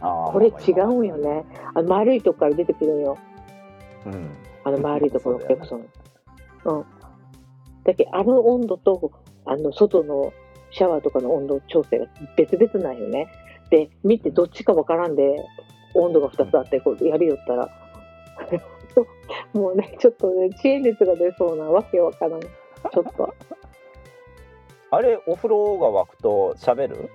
[0.00, 1.44] これ違うんよね。
[1.74, 3.18] あの丸いとこから出てくるんよ
[4.06, 4.30] うん。
[4.64, 5.84] あの丸いところそうだよね浴
[6.64, 6.84] 槽のうん。
[7.84, 9.12] だけどあの温度と
[9.46, 10.32] あの外の
[10.70, 12.06] シャワーとかの温度調整が
[12.36, 13.28] 別々なんよね。
[13.70, 15.36] で見てどっちかわからんで
[15.94, 17.70] 温度が2つあってこうやりよったら。
[19.54, 22.40] もうねちょっとね知恵熱が出そうなわけわからん。
[22.40, 23.34] ちょっと
[24.94, 27.10] あれお風呂が沸くと喋る？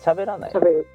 [0.00, 0.50] 喋らない？
[0.50, 0.86] 喋る。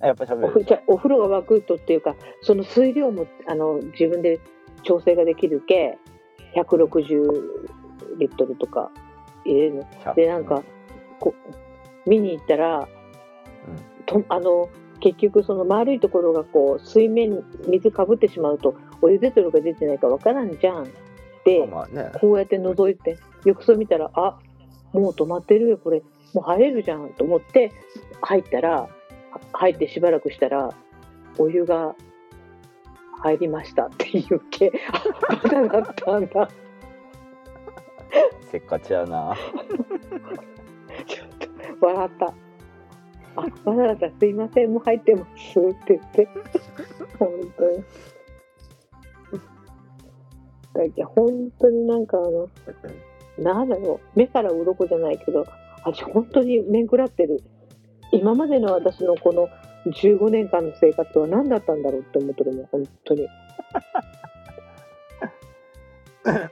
[0.00, 4.40] あやっぱ喋おるふじゃお風呂が沸くとっていうかその水量もあの自分で
[4.82, 5.98] 調整ができるけ
[6.54, 7.32] 160
[8.18, 8.90] リットルとか
[9.44, 10.14] 入れるの。
[10.14, 10.62] でなんか
[11.20, 11.34] こ
[12.06, 12.88] う見に行ったら、
[14.06, 14.70] とあの
[15.00, 20.90] 結局その丸いところがこう水面水かぶってしまうとお湯出てるか出てないかわからんじゃん。
[21.44, 22.10] でまあね。
[22.20, 24.38] こうやって覗いて浴槽見たらあ
[24.92, 26.02] もう止まってるよこれ
[26.34, 27.72] もう入れるじゃんと思って
[28.20, 28.88] 入ったらは
[29.52, 30.74] 入ってしばらくしたら
[31.38, 31.94] お湯が
[33.22, 35.02] 入りましたっていうけあ
[35.44, 36.48] まだだったんだ
[38.50, 39.36] せっかちやな
[41.06, 41.28] ちょっ
[41.78, 42.34] と笑った。
[43.36, 46.28] あ、わざわざすいません、もう入ってますって言って。
[47.18, 47.84] 本当に。
[50.88, 52.48] だけど本当になんかあの、
[53.38, 55.46] なんだろう、目から鱗じゃないけど、
[55.84, 57.42] 私本当に面食らってる。
[58.12, 59.48] 今までの私のこの
[59.86, 63.28] 15年間の生活は何だったんだろうって思ってるもん、本当に。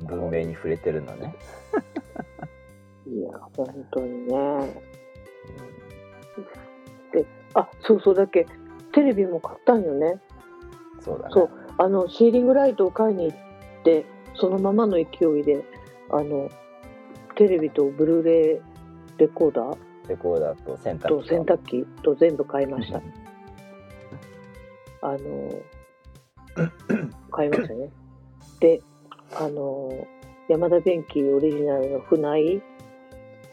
[0.00, 1.34] 文明に触れてるのね
[3.06, 4.34] いや、本当にね。
[7.54, 8.46] あ、そうそうだっけ、
[8.92, 10.20] テレビも買ったんよね。
[11.00, 14.06] そうだねそうあのシーリングライトを買いに行って
[14.36, 15.04] そのままの勢
[15.38, 15.64] いで
[16.10, 16.50] あの
[17.36, 18.60] テレビとブルーレイ
[19.18, 19.76] レコーダー？
[20.08, 23.00] レコーダーと洗濯と機洗濯機と全部買いました。
[25.02, 25.18] あの
[27.30, 27.90] 買いましたね。
[28.60, 28.82] で
[29.36, 30.06] あの
[30.48, 32.62] 山田電機オリジナルの船井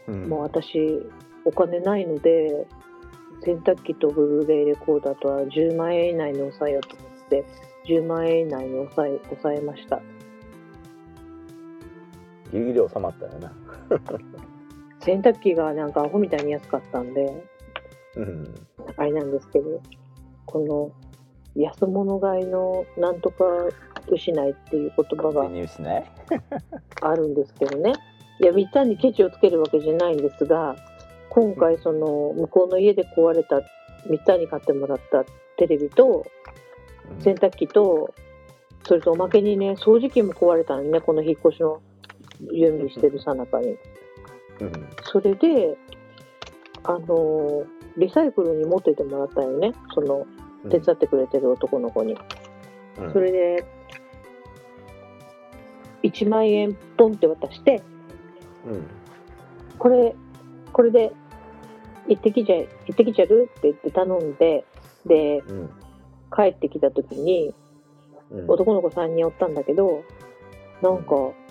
[0.08, 0.28] うん。
[0.28, 0.78] もう私
[1.44, 2.66] お金ないので
[3.44, 7.44] 洗濯機とブルーレイレコーダーとは10万円以内に抑えようと思って
[7.88, 10.00] 10万円以内に抑え抑えました
[12.52, 13.52] ギリギリ収まったよな。
[15.00, 17.44] 洗濯機がなんかアホみたいに安かったんで
[18.16, 18.54] うん
[18.96, 19.82] あれなんですけど
[20.46, 20.92] この
[21.60, 23.44] 安物買いのなんとか
[24.08, 25.42] 失いっていう言葉が
[27.02, 27.92] あるんですけどね。
[28.40, 30.74] いや単にケチをつけるわけじゃないんですが
[31.30, 33.60] 今回その向こうの家で壊れた
[34.08, 35.24] 三つに買ってもらった
[35.56, 36.26] テレビと
[37.20, 38.12] 洗濯機と
[38.84, 41.80] それとおまけにね掃除機も壊れたのねこの引っ越しの
[42.50, 43.76] 準備してるさなかに。
[44.60, 44.88] うん。
[45.04, 45.76] それで
[46.84, 47.64] あの
[47.96, 49.72] リサイクルに持ってってもらったよね。
[49.94, 50.26] その
[50.70, 52.16] 手伝ってくれてる男の子に、
[52.98, 53.12] うん。
[53.12, 53.64] それで
[56.02, 57.82] 1万円ポンって渡して
[58.66, 58.86] うん。
[59.78, 60.14] これ
[60.72, 61.12] これで
[62.08, 64.64] 行ってきちゃ行ってきちゃるって言って頼んで
[65.06, 65.70] でうん。
[66.34, 67.54] 帰ってきた時に
[68.30, 68.50] うん。
[68.50, 70.02] 男の子3人おったんだけど
[70.80, 71.14] なんか「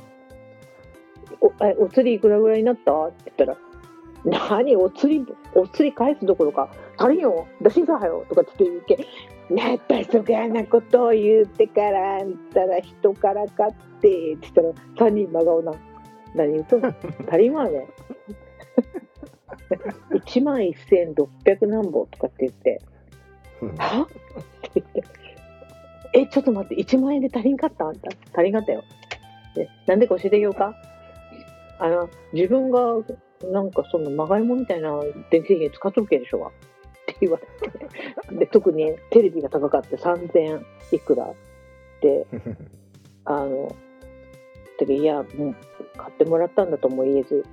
[1.39, 3.57] おえお釣りいくらぐらいになった?」って言ったら
[4.25, 4.75] 「何？
[4.75, 5.25] お釣り
[5.55, 8.97] お釣り返すどころか足りんよ出しんさはよ」とかって言うけ
[9.49, 14.69] 「またそがなことを言うてからあんたら人から買って」って言ったら
[15.07, 15.73] 3人真顔な
[16.35, 16.63] 何言う。
[16.65, 16.77] と
[17.29, 17.87] 足りんわね。
[20.11, 22.81] 1万1600何本とかって言って
[23.61, 23.75] うん。
[23.75, 24.03] は？
[24.03, 24.07] っ
[24.73, 25.03] て言って、
[26.13, 27.85] え、ちょっと待って、1万円で足りんかった？
[27.85, 28.09] あんた。
[28.33, 28.83] 足りんかったよ。
[29.55, 30.73] で、なんでか教えてあげようか？
[31.81, 32.79] あの、自分が、
[33.51, 34.99] なんかそのまがいもみたいな
[35.31, 36.49] 電気製品使っとるけでしょわ。
[36.49, 36.51] っ
[37.07, 37.69] て言われ
[38.29, 38.37] て。
[38.37, 41.33] で、特にテレビが高かって3000いくら
[42.01, 42.27] で、
[43.25, 43.75] あの、
[44.77, 45.55] ていや、もう
[45.97, 47.43] 買ってもらったんだとも言えず、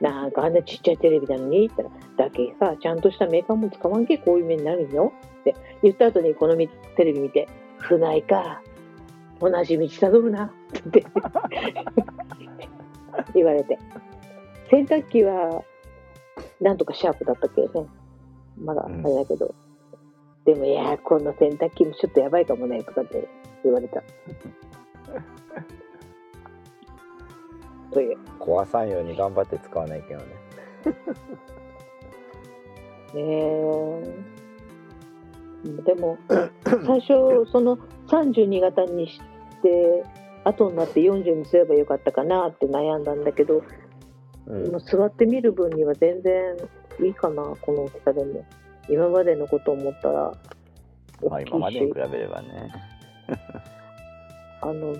[0.00, 8.62] なんかあんなちっちゃいテレビなのにって言ったら、だけさ、ちゃんとしたメーカーも使わんけこういう目になるんよって言った後にこのみテレビ見て、不ないか、
[9.40, 11.04] 同じ道たどるなって
[13.34, 13.78] 言われて。
[14.70, 15.64] 洗濯機は、
[16.60, 17.88] なんとかシャープだったけどね。
[18.58, 19.54] まだあれだけど。
[20.44, 23.28] でも、いや、この洗濯機もちょっとやばいかもね、とかって
[23.64, 24.02] 言われた。
[27.92, 28.18] という。
[28.46, 30.26] 壊さんように頑張って使わないけどね
[33.14, 34.24] ねえ
[35.84, 36.16] でも
[36.62, 37.76] 最初その
[38.06, 39.20] 32型にし
[39.62, 40.04] て
[40.48, 43.62] 後になって40にすればよかったかなって悩んだんだけど、
[44.46, 44.78] うん。
[44.78, 46.56] 座ってみる分には全然
[47.02, 48.44] いいかなこの大きさでも。
[48.88, 50.32] 今までのことを思ったら
[51.28, 52.72] まあ今までに比べればね。
[54.62, 54.96] あの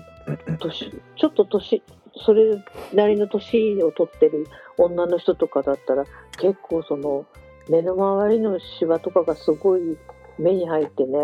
[0.59, 1.81] 年ちょっと年
[2.25, 2.63] それ
[2.93, 4.47] なりの年を取ってる
[4.77, 6.05] 女の人とかだったら
[6.37, 7.25] 結構その
[7.69, 9.97] 目の周りのシワとかがすごい
[10.37, 11.17] 目に入ってね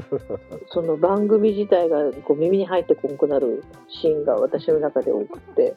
[0.68, 5.76] その番組自体がこう耳に入ってこんくなるシーンが私の中で多くって。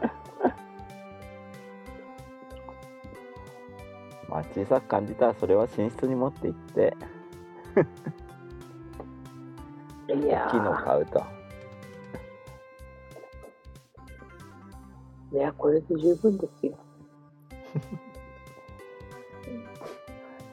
[4.28, 6.96] まあ小さく感じたらそれは寝室に持って行って。
[10.08, 11.20] いや大きいのを買うと。
[11.20, 11.40] ー
[15.32, 16.76] いやこれで十分ですよ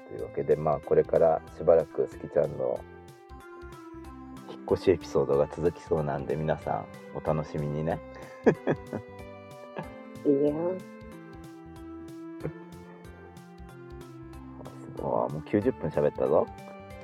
[0.10, 2.80] というわけでまあこれからしばらくすきちゃんの
[4.50, 6.86] 引っ越しエピソードが続きそうなんで皆さん
[7.16, 8.00] お楽しみにね。
[10.26, 10.54] いや
[15.00, 16.48] うわもう90分喋ったぞ。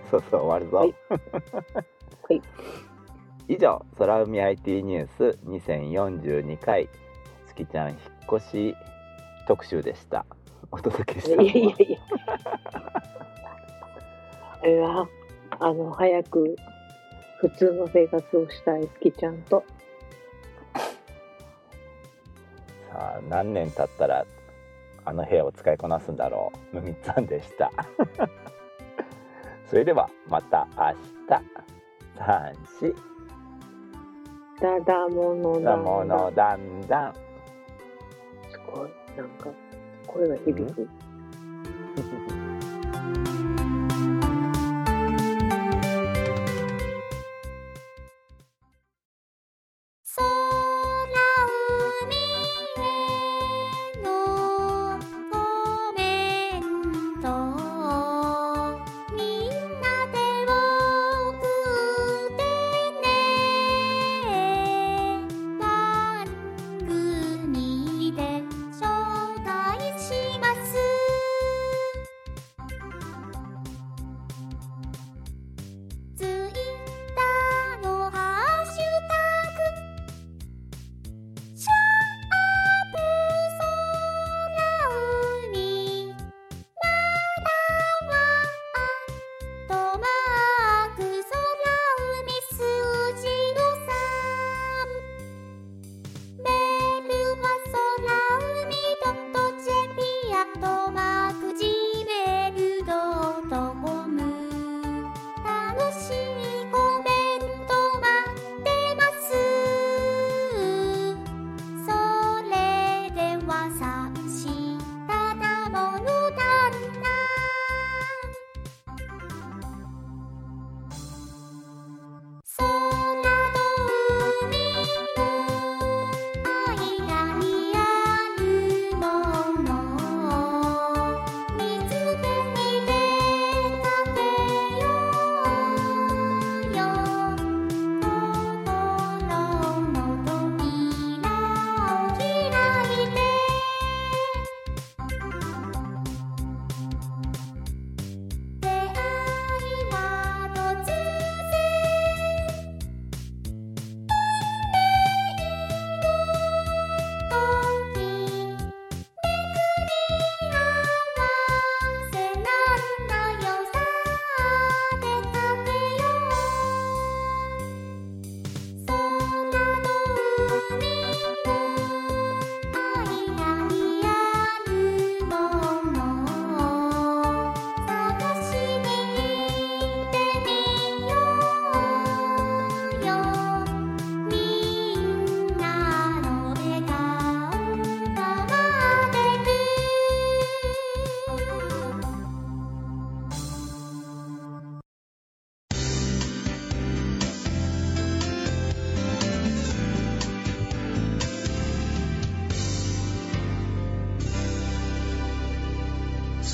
[0.10, 0.96] そうそう終わるぞ、はい。
[1.10, 2.42] はい。
[3.48, 6.88] 以上空海 IT ニュース2042回
[7.48, 8.00] すきちゃん引っ
[8.38, 8.76] 越し
[9.48, 10.26] 特集でした
[10.74, 12.00] お届けしたのいやいやは いや。
[14.62, 15.08] あれは
[15.60, 16.56] あの早く
[17.38, 19.64] 普通の生活をしたい好きちゃんと。
[22.90, 24.26] さあ何年経ったら
[25.06, 26.78] あの部屋を使いこなすんだろう。
[26.78, 27.72] むみつさんでした。
[29.70, 30.94] それではまた明
[31.28, 31.44] 日。
[32.18, 32.96] 三四
[34.60, 35.72] だだものだ。
[35.72, 37.14] だものだんだん
[38.50, 39.50] すごいなんか
[40.08, 40.88] 声が響く、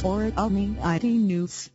[0.10, 1.70] for Omni IT News.